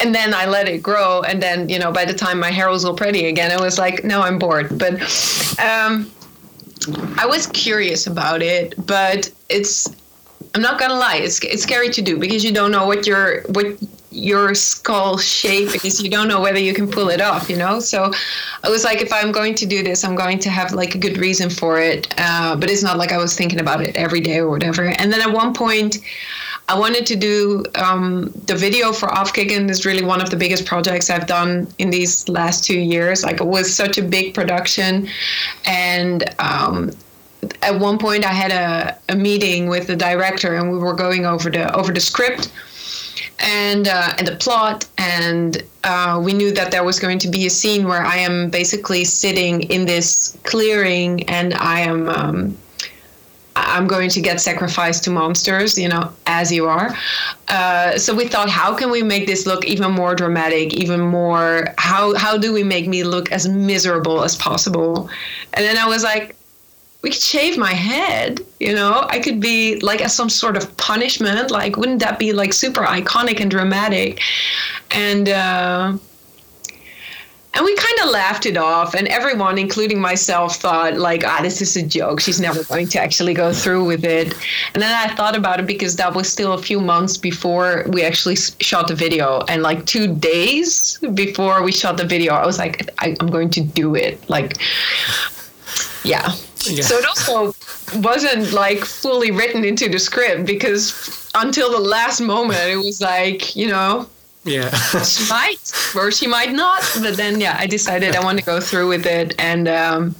And 0.00 0.14
then 0.14 0.32
I 0.32 0.46
let 0.46 0.66
it 0.66 0.82
grow. 0.82 1.20
And 1.22 1.42
then, 1.42 1.68
you 1.68 1.78
know, 1.78 1.92
by 1.92 2.06
the 2.06 2.14
time 2.14 2.40
my 2.40 2.50
hair 2.50 2.70
was 2.70 2.86
all 2.86 2.94
pretty 2.94 3.26
again, 3.26 3.50
it 3.50 3.60
was 3.60 3.78
like, 3.78 4.02
no, 4.02 4.22
I'm 4.22 4.38
bored. 4.38 4.78
But 4.78 4.94
um, 5.60 6.10
I 7.18 7.26
was 7.26 7.48
curious 7.48 8.06
about 8.06 8.40
it, 8.40 8.74
but 8.86 9.30
it's, 9.50 9.94
I'm 10.54 10.62
not 10.62 10.80
gonna 10.80 10.94
lie, 10.94 11.16
it's, 11.16 11.38
it's 11.44 11.64
scary 11.64 11.90
to 11.90 12.00
do 12.00 12.18
because 12.18 12.42
you 12.42 12.52
don't 12.52 12.70
know 12.70 12.86
what 12.86 13.06
you're 13.06 13.42
what 13.48 13.76
your 14.16 14.54
skull 14.54 15.18
shape 15.18 15.70
because 15.72 16.02
you 16.02 16.10
don't 16.10 16.28
know 16.28 16.40
whether 16.40 16.58
you 16.58 16.72
can 16.72 16.90
pull 16.90 17.10
it 17.10 17.20
off 17.20 17.50
you 17.50 17.56
know? 17.56 17.80
So 17.80 18.12
i 18.64 18.68
was 18.68 18.84
like 18.84 19.00
if 19.00 19.12
i'm 19.12 19.30
going 19.30 19.54
to 19.56 19.66
do 19.66 19.82
this 19.82 20.04
i'm 20.04 20.16
going 20.16 20.38
to 20.40 20.50
have 20.50 20.72
like 20.72 20.94
a 20.94 20.98
good 20.98 21.18
reason 21.18 21.50
for 21.50 21.80
it. 21.80 22.12
Uh, 22.18 22.56
but 22.56 22.70
it's 22.70 22.82
not 22.82 22.96
like 22.96 23.12
i 23.12 23.18
was 23.18 23.34
thinking 23.36 23.60
about 23.60 23.80
it 23.82 23.94
every 23.96 24.20
day 24.20 24.38
or 24.38 24.48
whatever. 24.48 24.84
And 24.84 25.12
then 25.12 25.20
at 25.20 25.32
one 25.32 25.52
point 25.52 25.98
I 26.68 26.76
wanted 26.76 27.06
to 27.06 27.16
do 27.16 27.64
um, 27.76 28.32
the 28.46 28.56
video 28.56 28.92
for 28.92 29.08
Afkicken 29.08 29.70
is 29.70 29.86
really 29.86 30.04
one 30.04 30.20
of 30.20 30.30
the 30.30 30.36
biggest 30.36 30.66
projects 30.66 31.10
I've 31.10 31.26
done 31.26 31.68
in 31.78 31.90
these 31.90 32.28
last 32.28 32.64
two 32.64 32.78
years. 32.78 33.22
Like 33.22 33.40
it 33.40 33.46
was 33.46 33.72
such 33.72 33.98
a 33.98 34.02
big 34.02 34.34
production, 34.34 35.08
and 35.64 36.24
um, 36.40 36.90
at 37.62 37.78
one 37.78 37.98
point 37.98 38.24
I 38.24 38.32
had 38.32 38.50
a, 38.50 38.98
a 39.12 39.16
meeting 39.16 39.68
with 39.68 39.86
the 39.86 39.94
director, 39.94 40.56
and 40.56 40.72
we 40.72 40.78
were 40.78 40.94
going 40.94 41.24
over 41.24 41.50
the 41.50 41.72
over 41.76 41.92
the 41.92 42.00
script 42.00 42.50
and 43.38 43.88
uh, 43.88 44.14
and 44.18 44.26
the 44.26 44.36
plot 44.36 44.86
and 44.98 45.62
uh, 45.84 46.20
we 46.22 46.32
knew 46.32 46.52
that 46.52 46.70
there 46.70 46.84
was 46.84 46.98
going 46.98 47.18
to 47.18 47.28
be 47.28 47.46
a 47.46 47.50
scene 47.50 47.86
where 47.86 48.02
I 48.02 48.16
am 48.16 48.50
basically 48.50 49.04
sitting 49.04 49.62
in 49.62 49.84
this 49.84 50.36
clearing 50.44 51.28
and 51.28 51.54
I 51.54 51.80
am 51.80 52.08
um, 52.08 52.58
I'm 53.56 53.86
going 53.86 54.10
to 54.10 54.20
get 54.20 54.40
sacrificed 54.40 55.04
to 55.04 55.10
monsters, 55.10 55.78
you 55.78 55.88
know, 55.88 56.12
as 56.26 56.52
you 56.52 56.66
are. 56.66 56.94
Uh, 57.48 57.98
so 57.98 58.14
we 58.14 58.28
thought, 58.28 58.50
how 58.50 58.74
can 58.76 58.90
we 58.90 59.02
make 59.02 59.26
this 59.26 59.46
look 59.46 59.64
even 59.64 59.92
more 59.92 60.14
dramatic, 60.14 60.74
even 60.74 61.00
more? 61.00 61.68
How 61.78 62.14
how 62.16 62.36
do 62.36 62.52
we 62.52 62.62
make 62.62 62.86
me 62.86 63.02
look 63.02 63.32
as 63.32 63.48
miserable 63.48 64.22
as 64.22 64.36
possible? 64.36 65.08
And 65.54 65.64
then 65.64 65.78
I 65.78 65.86
was 65.86 66.02
like, 66.02 66.36
we 67.06 67.12
could 67.12 67.22
shave 67.22 67.56
my 67.56 67.72
head, 67.72 68.40
you 68.58 68.74
know, 68.74 69.06
I 69.08 69.20
could 69.20 69.38
be 69.38 69.78
like 69.78 70.00
as 70.00 70.12
some 70.12 70.28
sort 70.28 70.56
of 70.56 70.76
punishment. 70.76 71.52
Like, 71.52 71.76
wouldn't 71.76 72.00
that 72.00 72.18
be 72.18 72.32
like 72.32 72.52
super 72.52 72.80
iconic 72.80 73.38
and 73.38 73.48
dramatic? 73.48 74.20
And, 74.90 75.28
uh, 75.28 75.96
and 77.54 77.64
we 77.64 77.76
kind 77.76 77.98
of 78.02 78.10
laughed 78.10 78.44
it 78.44 78.56
off 78.56 78.94
and 78.94 79.06
everyone 79.06 79.56
including 79.56 79.98
myself 79.98 80.56
thought 80.56 80.98
like 80.98 81.24
ah 81.24 81.38
this 81.40 81.62
is 81.62 81.74
a 81.74 81.82
joke 81.82 82.20
she's 82.20 82.38
never 82.38 82.62
going 82.64 82.86
to 82.86 83.00
actually 83.00 83.32
go 83.32 83.50
through 83.50 83.82
with 83.82 84.04
it 84.04 84.34
and 84.74 84.82
then 84.82 84.92
i 84.92 85.14
thought 85.14 85.34
about 85.34 85.58
it 85.58 85.66
because 85.66 85.96
that 85.96 86.14
was 86.14 86.30
still 86.30 86.52
a 86.52 86.58
few 86.58 86.78
months 86.78 87.16
before 87.16 87.86
we 87.88 88.02
actually 88.02 88.36
shot 88.36 88.88
the 88.88 88.94
video 88.94 89.42
and 89.48 89.62
like 89.62 89.86
two 89.86 90.06
days 90.16 90.98
before 91.14 91.62
we 91.62 91.72
shot 91.72 91.96
the 91.96 92.04
video 92.04 92.34
i 92.34 92.44
was 92.44 92.58
like 92.58 92.90
I, 92.98 93.16
i'm 93.20 93.28
going 93.28 93.48
to 93.50 93.62
do 93.62 93.94
it 93.94 94.28
like 94.28 94.58
yeah. 96.06 96.32
Yeah. 96.70 96.82
So 96.82 96.96
it 96.96 97.06
also 97.06 97.54
wasn't 97.98 98.52
like 98.52 98.84
fully 98.84 99.30
written 99.30 99.64
into 99.64 99.88
the 99.88 99.98
script 99.98 100.46
because 100.46 101.30
until 101.34 101.70
the 101.70 101.80
last 101.80 102.20
moment 102.20 102.60
it 102.68 102.76
was 102.76 103.00
like, 103.00 103.54
you 103.56 103.68
know, 103.68 104.08
yeah. 104.46 104.70
she 105.02 105.28
might 105.28 105.72
or 105.94 106.10
she 106.10 106.26
might 106.26 106.52
not. 106.52 106.82
But 107.00 107.16
then, 107.16 107.40
yeah, 107.40 107.56
I 107.58 107.66
decided 107.66 108.14
I 108.14 108.24
want 108.24 108.38
to 108.38 108.44
go 108.44 108.60
through 108.60 108.88
with 108.88 109.06
it. 109.06 109.34
And 109.38 109.68
um, 109.68 110.14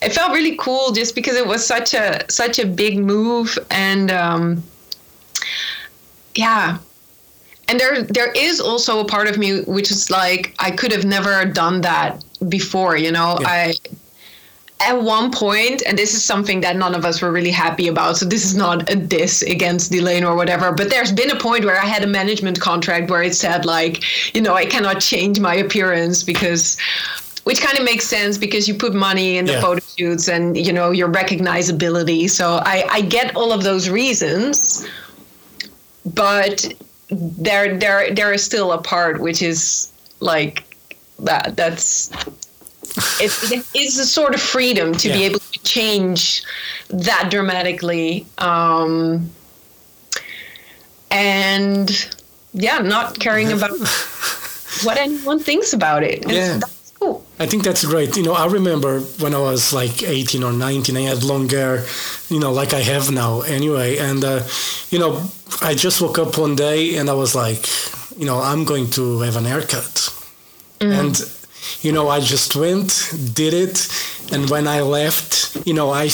it 0.00 0.12
felt 0.12 0.32
really 0.32 0.56
cool 0.56 0.92
just 0.92 1.14
because 1.14 1.36
it 1.36 1.46
was 1.46 1.66
such 1.66 1.94
a 1.94 2.24
such 2.30 2.58
a 2.58 2.66
big 2.66 2.98
move. 2.98 3.58
And 3.70 4.10
um, 4.10 4.62
yeah. 6.34 6.78
And 7.68 7.80
there 7.80 8.02
there 8.02 8.30
is 8.32 8.60
also 8.60 9.00
a 9.00 9.04
part 9.04 9.26
of 9.26 9.38
me 9.38 9.62
which 9.62 9.90
is 9.90 10.10
like 10.10 10.54
I 10.58 10.70
could 10.70 10.92
have 10.92 11.04
never 11.04 11.44
done 11.44 11.80
that 11.82 12.24
before, 12.48 12.96
you 12.96 13.10
know. 13.10 13.38
Yeah. 13.40 13.48
I 13.48 13.74
at 14.84 15.02
one 15.02 15.30
point, 15.30 15.82
and 15.86 15.98
this 15.98 16.14
is 16.14 16.24
something 16.24 16.60
that 16.60 16.76
none 16.76 16.94
of 16.94 17.04
us 17.04 17.20
were 17.20 17.32
really 17.32 17.50
happy 17.50 17.88
about, 17.88 18.16
so 18.16 18.26
this 18.26 18.44
is 18.44 18.54
not 18.54 18.90
a 18.90 18.96
diss 18.96 19.42
against 19.42 19.90
Delain 19.92 20.24
or 20.24 20.36
whatever, 20.36 20.72
but 20.72 20.90
there's 20.90 21.12
been 21.12 21.30
a 21.30 21.38
point 21.38 21.64
where 21.64 21.80
I 21.80 21.84
had 21.84 22.02
a 22.02 22.06
management 22.06 22.60
contract 22.60 23.10
where 23.10 23.22
it 23.22 23.34
said, 23.34 23.64
like, 23.64 24.02
you 24.34 24.40
know, 24.40 24.54
I 24.54 24.66
cannot 24.66 25.00
change 25.00 25.40
my 25.40 25.54
appearance 25.54 26.22
because 26.22 26.76
which 27.44 27.60
kind 27.60 27.78
of 27.78 27.84
makes 27.84 28.06
sense 28.06 28.38
because 28.38 28.66
you 28.66 28.74
put 28.74 28.94
money 28.94 29.36
in 29.36 29.44
the 29.44 29.52
yeah. 29.52 29.60
photo 29.60 29.80
shoots 29.98 30.28
and 30.28 30.56
you 30.56 30.72
know 30.72 30.90
your 30.90 31.08
recognizability 31.08 32.28
so 32.28 32.60
I, 32.64 32.86
I 32.90 33.00
get 33.02 33.36
all 33.36 33.52
of 33.52 33.62
those 33.62 33.90
reasons 33.90 34.88
but 36.06 36.72
there 37.10 37.76
there 37.76 38.14
there 38.14 38.32
is 38.32 38.42
still 38.42 38.72
a 38.72 38.80
part 38.82 39.20
which 39.20 39.42
is 39.42 39.92
like 40.20 40.64
that 41.18 41.54
that's 41.54 42.10
it, 42.96 43.66
it's 43.74 43.98
a 43.98 44.06
sort 44.06 44.34
of 44.34 44.40
freedom 44.40 44.92
to 44.92 45.08
yeah. 45.08 45.14
be 45.14 45.24
able 45.24 45.40
to 45.40 45.58
change 45.62 46.42
that 46.88 47.28
dramatically 47.30 48.26
um, 48.38 49.30
and 51.10 52.14
yeah 52.52 52.78
not 52.78 53.18
caring 53.18 53.52
about 53.52 53.70
what 54.84 54.96
anyone 54.96 55.38
thinks 55.38 55.72
about 55.72 56.02
it 56.02 56.30
yeah. 56.30 56.60
Cool. 57.00 57.24
I 57.38 57.46
think 57.46 57.64
that's 57.64 57.84
great. 57.84 58.16
You 58.16 58.22
know, 58.22 58.32
I 58.32 58.46
remember 58.46 59.00
when 59.20 59.34
I 59.34 59.38
was 59.38 59.72
like 59.72 60.02
18 60.02 60.42
or 60.42 60.52
19, 60.52 60.96
I 60.96 61.00
had 61.02 61.22
long 61.22 61.48
hair, 61.48 61.84
you 62.30 62.38
know, 62.40 62.52
like 62.52 62.72
I 62.72 62.80
have 62.80 63.10
now 63.10 63.42
anyway. 63.42 63.98
And, 63.98 64.24
uh, 64.24 64.42
you 64.90 64.98
know, 64.98 65.22
I 65.60 65.74
just 65.74 66.00
woke 66.00 66.18
up 66.18 66.38
one 66.38 66.56
day 66.56 66.96
and 66.96 67.10
I 67.10 67.14
was 67.14 67.34
like, 67.34 67.66
you 68.16 68.24
know, 68.24 68.40
I'm 68.40 68.64
going 68.64 68.88
to 68.92 69.20
have 69.20 69.36
an 69.36 69.44
haircut. 69.44 70.08
Mm. 70.80 70.98
And 71.00 71.33
you 71.84 71.92
know, 71.92 72.08
I 72.08 72.20
just 72.20 72.56
went, 72.56 73.12
did 73.34 73.52
it, 73.52 73.76
and 74.32 74.48
when 74.48 74.66
I 74.66 74.80
left, 74.80 75.54
you 75.66 75.74
know, 75.74 75.90
I 75.90 76.08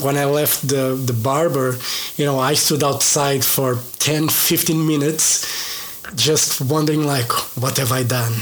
when 0.00 0.16
I 0.16 0.24
left 0.24 0.68
the 0.68 0.96
the 1.10 1.12
barber, 1.12 1.78
you 2.16 2.24
know, 2.24 2.38
I 2.38 2.54
stood 2.54 2.82
outside 2.82 3.44
for 3.44 3.78
10, 4.00 4.28
15 4.28 4.86
minutes 4.86 5.72
just 6.16 6.60
wondering 6.60 7.04
like 7.04 7.32
what 7.56 7.76
have 7.78 7.90
i 7.90 8.02
done? 8.02 8.32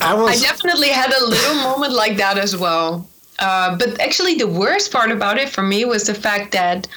I, 0.00 0.14
was... 0.14 0.30
I 0.30 0.36
definitely 0.40 0.88
had 0.88 1.12
a 1.12 1.24
little 1.24 1.54
moment 1.56 1.92
like 1.92 2.16
that 2.16 2.38
as 2.38 2.56
well. 2.56 3.06
Uh, 3.38 3.76
but 3.76 4.00
actually 4.00 4.34
the 4.34 4.48
worst 4.48 4.90
part 4.90 5.10
about 5.12 5.38
it 5.38 5.48
for 5.48 5.62
me 5.62 5.84
was 5.84 6.04
the 6.04 6.14
fact 6.14 6.50
that 6.50 6.88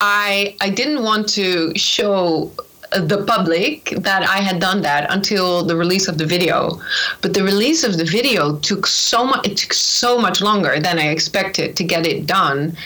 i 0.00 0.54
i 0.60 0.70
didn't 0.70 1.02
want 1.02 1.28
to 1.28 1.76
show 1.76 2.52
the 3.00 3.24
public 3.26 3.94
that 3.98 4.22
I 4.22 4.38
had 4.38 4.60
done 4.60 4.82
that 4.82 5.10
until 5.10 5.64
the 5.64 5.76
release 5.76 6.08
of 6.08 6.18
the 6.18 6.26
video. 6.26 6.80
But 7.20 7.34
the 7.34 7.42
release 7.42 7.84
of 7.84 7.96
the 7.96 8.04
video 8.04 8.56
took 8.56 8.86
so 8.86 9.24
much. 9.24 9.46
It 9.46 9.56
took 9.56 9.72
so 9.72 10.18
much 10.18 10.40
longer 10.40 10.78
than 10.80 10.98
I 10.98 11.08
expected 11.08 11.76
to 11.76 11.84
get 11.84 12.06
it 12.06 12.26
done. 12.26 12.76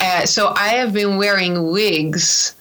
Uh, 0.00 0.26
so 0.26 0.52
I 0.56 0.68
have 0.68 0.92
been 0.92 1.16
wearing 1.16 1.70
wigs 1.70 2.54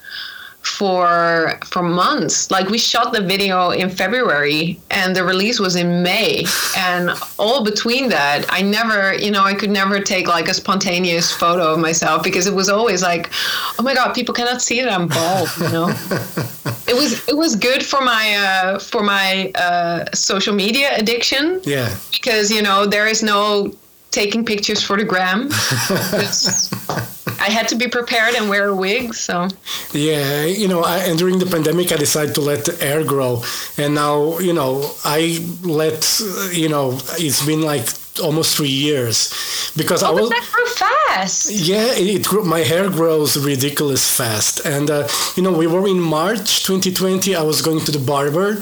for 0.63 1.59
for 1.65 1.83
months. 1.83 2.49
Like 2.49 2.69
we 2.69 2.77
shot 2.77 3.13
the 3.13 3.21
video 3.21 3.71
in 3.71 3.89
february 3.89 4.79
and 4.89 5.15
the 5.15 5.23
release 5.23 5.59
was 5.59 5.75
in 5.75 6.01
may. 6.01 6.45
And 6.77 7.11
all 7.37 7.63
between 7.63 8.09
that 8.09 8.45
i 8.49 8.61
never 8.61 9.13
you 9.15 9.31
know 9.31 9.43
i 9.43 9.53
could 9.53 9.69
never 9.69 9.99
take 9.99 10.27
like 10.27 10.47
a 10.47 10.53
spontaneous 10.53 11.31
photo 11.31 11.73
of 11.73 11.79
myself 11.79 12.23
because 12.23 12.47
it 12.47 12.53
was 12.53 12.69
always 12.69 13.01
like 13.01 13.29
oh 13.77 13.83
my 13.83 13.93
god 13.93 14.13
people 14.13 14.33
cannot 14.33 14.61
see 14.61 14.81
that 14.81 14.91
i'm 14.91 15.07
bald 15.07 15.49
you 15.59 15.69
know? 15.69 15.93
It 16.85 16.95
was 16.95 17.27
it 17.27 17.37
was 17.37 17.55
good 17.55 17.85
for 17.85 18.01
my 18.01 18.35
uh 18.35 18.79
for 18.79 19.03
my 19.03 19.51
uh 19.55 20.05
social 20.13 20.53
media 20.53 20.95
addiction. 20.97 21.61
Yeah. 21.63 21.95
Because 22.11 22.51
you 22.51 22.61
know 22.61 22.85
there 22.85 23.07
is 23.07 23.23
no 23.23 23.73
taking 24.13 24.45
pictures 24.45 24.81
for 24.83 24.95
the 24.97 25.03
gram 25.03 25.49
I 27.43 27.49
had 27.49 27.67
to 27.69 27.75
be 27.75 27.89
prepared 27.89 28.35
and 28.35 28.49
wear 28.49 28.69
a 28.69 28.75
wig. 28.75 29.13
So 29.13 29.49
yeah, 29.91 30.45
you 30.45 30.67
know, 30.69 30.81
I, 30.81 30.99
and 30.99 31.17
during 31.19 31.39
the 31.39 31.45
pandemic, 31.45 31.91
I 31.91 31.97
decided 31.97 32.35
to 32.35 32.41
let 32.41 32.63
the 32.63 32.75
hair 32.75 33.03
grow, 33.03 33.43
and 33.77 33.93
now 33.95 34.39
you 34.39 34.53
know 34.53 34.89
I 35.03 35.45
let 35.61 36.21
you 36.53 36.69
know 36.69 36.97
it's 37.19 37.45
been 37.45 37.61
like 37.61 37.85
almost 38.21 38.55
three 38.55 38.75
years 38.87 39.33
because 39.75 40.03
oh, 40.03 40.07
I 40.07 40.11
was 40.11 40.29
that 40.29 40.47
grew 40.53 40.67
fast. 40.67 41.51
Yeah, 41.51 41.91
it, 41.91 42.07
it 42.15 42.25
grew. 42.25 42.45
My 42.45 42.59
hair 42.59 42.89
grows 42.89 43.37
ridiculous 43.37 44.09
fast, 44.09 44.65
and 44.65 44.89
uh, 44.89 45.07
you 45.35 45.43
know 45.43 45.51
we 45.51 45.67
were 45.67 45.85
in 45.87 45.99
March 45.99 46.63
2020. 46.63 47.35
I 47.35 47.41
was 47.41 47.61
going 47.61 47.81
to 47.81 47.91
the 47.91 47.99
barber 47.99 48.61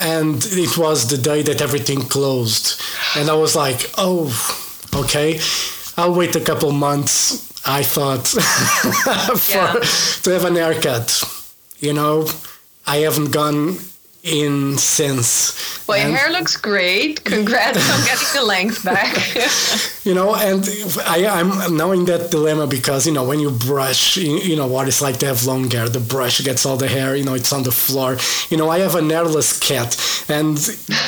and 0.00 0.46
it 0.52 0.78
was 0.78 1.08
the 1.08 1.18
day 1.18 1.42
that 1.42 1.60
everything 1.60 1.98
closed 2.02 2.80
and 3.16 3.28
i 3.28 3.34
was 3.34 3.56
like 3.56 3.90
oh 3.98 4.30
okay 4.94 5.40
i'll 5.96 6.14
wait 6.14 6.34
a 6.36 6.40
couple 6.40 6.70
months 6.72 7.48
I 7.66 7.82
thought 7.82 8.26
for, 9.38 9.52
yeah. 9.52 9.72
to 10.22 10.30
have 10.30 10.44
an 10.46 10.56
haircut. 10.56 11.22
You 11.80 11.92
know, 11.92 12.26
I 12.86 12.98
haven't 12.98 13.30
gone 13.30 13.78
in 14.22 14.76
since. 14.76 15.86
Well, 15.86 15.96
your 15.96 16.16
hair 16.16 16.30
looks 16.30 16.56
great. 16.56 17.24
Congrats 17.24 17.78
on 17.78 18.04
getting 18.04 18.28
the 18.34 18.44
length 18.44 18.84
back. 18.84 19.14
you 20.04 20.14
know, 20.14 20.34
and 20.34 20.68
I, 21.06 21.40
am 21.40 21.76
now 21.76 21.92
in 21.92 22.04
that 22.06 22.30
dilemma 22.30 22.66
because, 22.66 23.06
you 23.06 23.12
know, 23.12 23.24
when 23.24 23.40
you 23.40 23.50
brush, 23.50 24.16
you, 24.16 24.38
you, 24.38 24.56
know, 24.56 24.66
what 24.66 24.86
it's 24.88 25.00
like 25.00 25.18
to 25.18 25.26
have 25.26 25.46
long 25.46 25.70
hair. 25.70 25.88
The 25.88 26.00
brush 26.00 26.40
gets 26.40 26.66
all 26.66 26.76
the 26.76 26.88
hair, 26.88 27.16
you 27.16 27.24
know, 27.24 27.34
it's 27.34 27.52
on 27.52 27.62
the 27.62 27.70
floor. 27.70 28.18
You 28.50 28.56
know, 28.56 28.68
I 28.68 28.80
have 28.80 28.94
a 28.96 29.02
hairless 29.02 29.58
cat 29.58 29.96
and, 30.28 30.58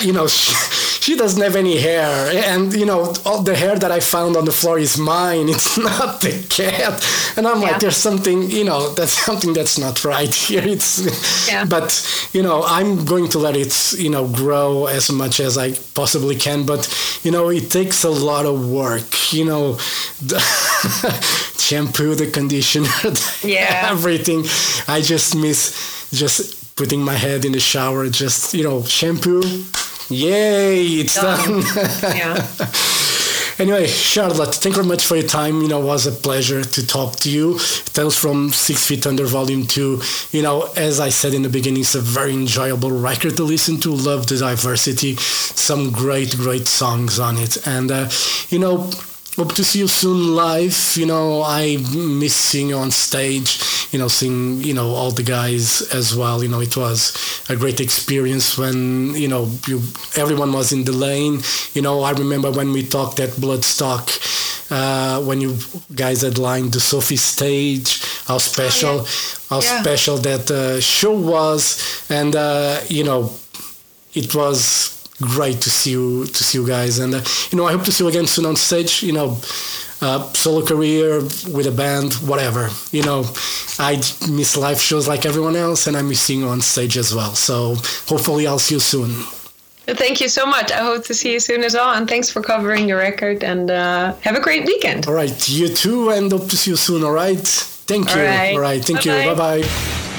you 0.00 0.12
know, 0.12 0.26
she, 0.38 0.54
she 1.00 1.16
doesn't 1.16 1.42
have 1.42 1.56
any 1.56 1.78
hair. 1.78 2.30
And, 2.54 2.72
you 2.72 2.86
know, 2.86 3.12
all 3.26 3.42
the 3.42 3.56
hair 3.56 3.78
that 3.78 3.90
I 3.90 4.00
found 4.00 4.36
on 4.36 4.44
the 4.44 4.52
floor 4.52 4.78
is 4.78 4.96
mine. 4.96 5.48
It's 5.48 5.76
not 5.76 6.20
the 6.20 6.42
cat. 6.48 7.04
And 7.36 7.46
I'm 7.46 7.60
yeah. 7.60 7.70
like, 7.70 7.80
there's 7.80 7.96
something, 7.96 8.50
you 8.50 8.64
know, 8.64 8.90
that's 8.94 9.12
something 9.12 9.52
that's 9.52 9.78
not 9.78 10.04
right 10.04 10.32
here. 10.32 10.62
It's, 10.64 11.48
yeah. 11.48 11.64
but, 11.64 12.30
you 12.32 12.42
know, 12.42 12.62
I'm 12.64 12.99
going 13.04 13.28
to 13.28 13.38
let 13.38 13.56
it, 13.56 13.92
you 13.94 14.10
know, 14.10 14.28
grow 14.28 14.86
as 14.86 15.10
much 15.10 15.40
as 15.40 15.56
I 15.58 15.72
possibly 15.94 16.36
can. 16.36 16.64
But, 16.66 16.88
you 17.22 17.30
know, 17.30 17.48
it 17.50 17.70
takes 17.70 18.04
a 18.04 18.10
lot 18.10 18.46
of 18.46 18.70
work, 18.70 19.32
you 19.32 19.44
know, 19.44 19.74
the 20.20 20.40
shampoo, 21.58 22.14
the 22.14 22.30
conditioner, 22.30 22.88
yeah. 23.42 23.88
everything. 23.90 24.44
I 24.88 25.00
just 25.00 25.34
miss 25.34 26.08
just 26.12 26.76
putting 26.76 27.02
my 27.02 27.14
head 27.14 27.44
in 27.44 27.52
the 27.52 27.60
shower, 27.60 28.08
just, 28.08 28.54
you 28.54 28.64
know, 28.64 28.82
shampoo. 28.82 29.42
Yay, 30.08 30.84
it's 30.86 31.14
done. 31.14 31.60
done. 31.60 32.16
yeah. 32.16 32.46
Anyway, 33.60 33.86
Charlotte, 33.86 34.54
thank 34.54 34.74
you 34.74 34.82
very 34.82 34.86
much 34.86 35.04
for 35.04 35.16
your 35.16 35.28
time. 35.28 35.60
You 35.60 35.68
know, 35.68 35.82
it 35.82 35.84
was 35.84 36.06
a 36.06 36.12
pleasure 36.12 36.64
to 36.64 36.86
talk 36.86 37.16
to 37.16 37.30
you. 37.30 37.58
Tales 37.92 38.16
from 38.16 38.48
Six 38.48 38.86
Feet 38.86 39.06
Under 39.06 39.26
Volume 39.26 39.66
2. 39.66 40.00
You 40.32 40.42
know, 40.42 40.70
as 40.78 40.98
I 40.98 41.10
said 41.10 41.34
in 41.34 41.42
the 41.42 41.50
beginning, 41.50 41.82
it's 41.82 41.94
a 41.94 42.00
very 42.00 42.32
enjoyable 42.32 42.90
record 42.90 43.36
to 43.36 43.42
listen 43.42 43.78
to. 43.80 43.90
Love 43.90 44.28
the 44.28 44.38
diversity. 44.38 45.16
Some 45.16 45.90
great, 45.90 46.38
great 46.38 46.68
songs 46.68 47.18
on 47.18 47.36
it. 47.36 47.66
And, 47.66 47.90
uh, 47.90 48.08
you 48.48 48.58
know, 48.58 48.88
hope 49.40 49.54
to 49.54 49.64
see 49.64 49.78
you 49.78 49.88
soon 49.88 50.36
live. 50.36 50.94
You 50.96 51.06
know, 51.06 51.42
I 51.42 51.78
miss 51.94 52.36
seeing 52.36 52.68
you 52.68 52.76
on 52.76 52.90
stage. 52.90 53.50
you 53.90 53.98
know, 53.98 54.08
seeing 54.08 54.60
you 54.62 54.74
know 54.74 54.88
all 54.90 55.10
the 55.10 55.22
guys 55.22 55.80
as 55.94 56.14
well. 56.14 56.42
You 56.42 56.50
know, 56.50 56.60
it 56.60 56.76
was 56.76 57.00
a 57.48 57.56
great 57.56 57.80
experience 57.80 58.58
when 58.58 59.14
you 59.14 59.28
know 59.28 59.50
you 59.66 59.80
everyone 60.16 60.52
was 60.52 60.72
in 60.72 60.84
Delain. 60.84 61.40
You 61.74 61.82
know, 61.82 62.02
I 62.02 62.12
remember 62.12 62.50
when 62.50 62.70
we 62.72 62.82
talked 62.84 63.18
at 63.18 63.30
Bloodstock. 63.30 64.04
Uh, 64.72 65.20
when 65.22 65.40
you 65.40 65.56
guys 65.96 66.22
headlined 66.22 66.72
the 66.72 66.78
Sophie 66.78 67.16
stage, 67.16 68.04
how 68.26 68.38
special, 68.38 69.00
oh, 69.00 69.02
yeah. 69.02 69.48
how 69.50 69.60
yeah. 69.60 69.80
special 69.82 70.16
that 70.18 70.48
uh, 70.48 70.80
show 70.80 71.14
was, 71.18 71.62
and 72.08 72.36
uh, 72.36 72.78
you 72.88 73.02
know, 73.02 73.32
it 74.14 74.32
was 74.32 74.99
great 75.20 75.60
to 75.62 75.70
see 75.70 75.90
you 75.90 76.26
to 76.26 76.44
see 76.44 76.58
you 76.58 76.66
guys 76.66 76.98
and 76.98 77.14
uh, 77.14 77.20
you 77.50 77.58
know 77.58 77.66
i 77.66 77.72
hope 77.72 77.82
to 77.84 77.92
see 77.92 78.04
you 78.04 78.08
again 78.08 78.26
soon 78.26 78.46
on 78.46 78.56
stage 78.56 79.02
you 79.02 79.12
know 79.12 79.38
uh, 80.02 80.22
solo 80.32 80.64
career 80.64 81.20
with 81.52 81.66
a 81.66 81.70
band 81.72 82.14
whatever 82.14 82.68
you 82.90 83.02
know 83.02 83.22
i 83.78 83.96
miss 84.30 84.56
live 84.56 84.80
shows 84.80 85.06
like 85.06 85.26
everyone 85.26 85.56
else 85.56 85.86
and 85.86 85.96
i 85.96 86.02
miss 86.02 86.20
seeing 86.20 86.40
you 86.40 86.48
on 86.48 86.60
stage 86.60 86.96
as 86.96 87.14
well 87.14 87.34
so 87.34 87.74
hopefully 88.06 88.46
i'll 88.46 88.58
see 88.58 88.74
you 88.74 88.80
soon 88.80 89.10
Thank 89.86 90.20
you 90.20 90.28
so 90.28 90.46
much. 90.46 90.70
I 90.70 90.82
hope 90.82 91.04
to 91.06 91.14
see 91.14 91.32
you 91.32 91.40
soon 91.40 91.64
as 91.64 91.74
well. 91.74 91.94
And 91.94 92.08
thanks 92.08 92.30
for 92.30 92.42
covering 92.42 92.88
your 92.88 92.98
record. 92.98 93.42
And 93.42 93.70
uh, 93.70 94.14
have 94.20 94.36
a 94.36 94.40
great 94.40 94.64
weekend. 94.64 95.08
All 95.08 95.14
right. 95.14 95.48
You 95.48 95.68
too. 95.68 96.10
And 96.10 96.30
hope 96.30 96.48
to 96.50 96.56
see 96.56 96.70
you 96.70 96.76
soon. 96.76 97.02
All 97.02 97.10
right. 97.10 97.38
Thank 97.38 98.14
you. 98.14 98.20
All 98.20 98.26
right. 98.26 98.54
All 98.54 98.60
right. 98.60 98.84
Thank 98.84 99.04
Bye-bye. 99.04 99.24
you. 99.24 99.34
Bye 99.34 99.62
bye. 99.62 100.09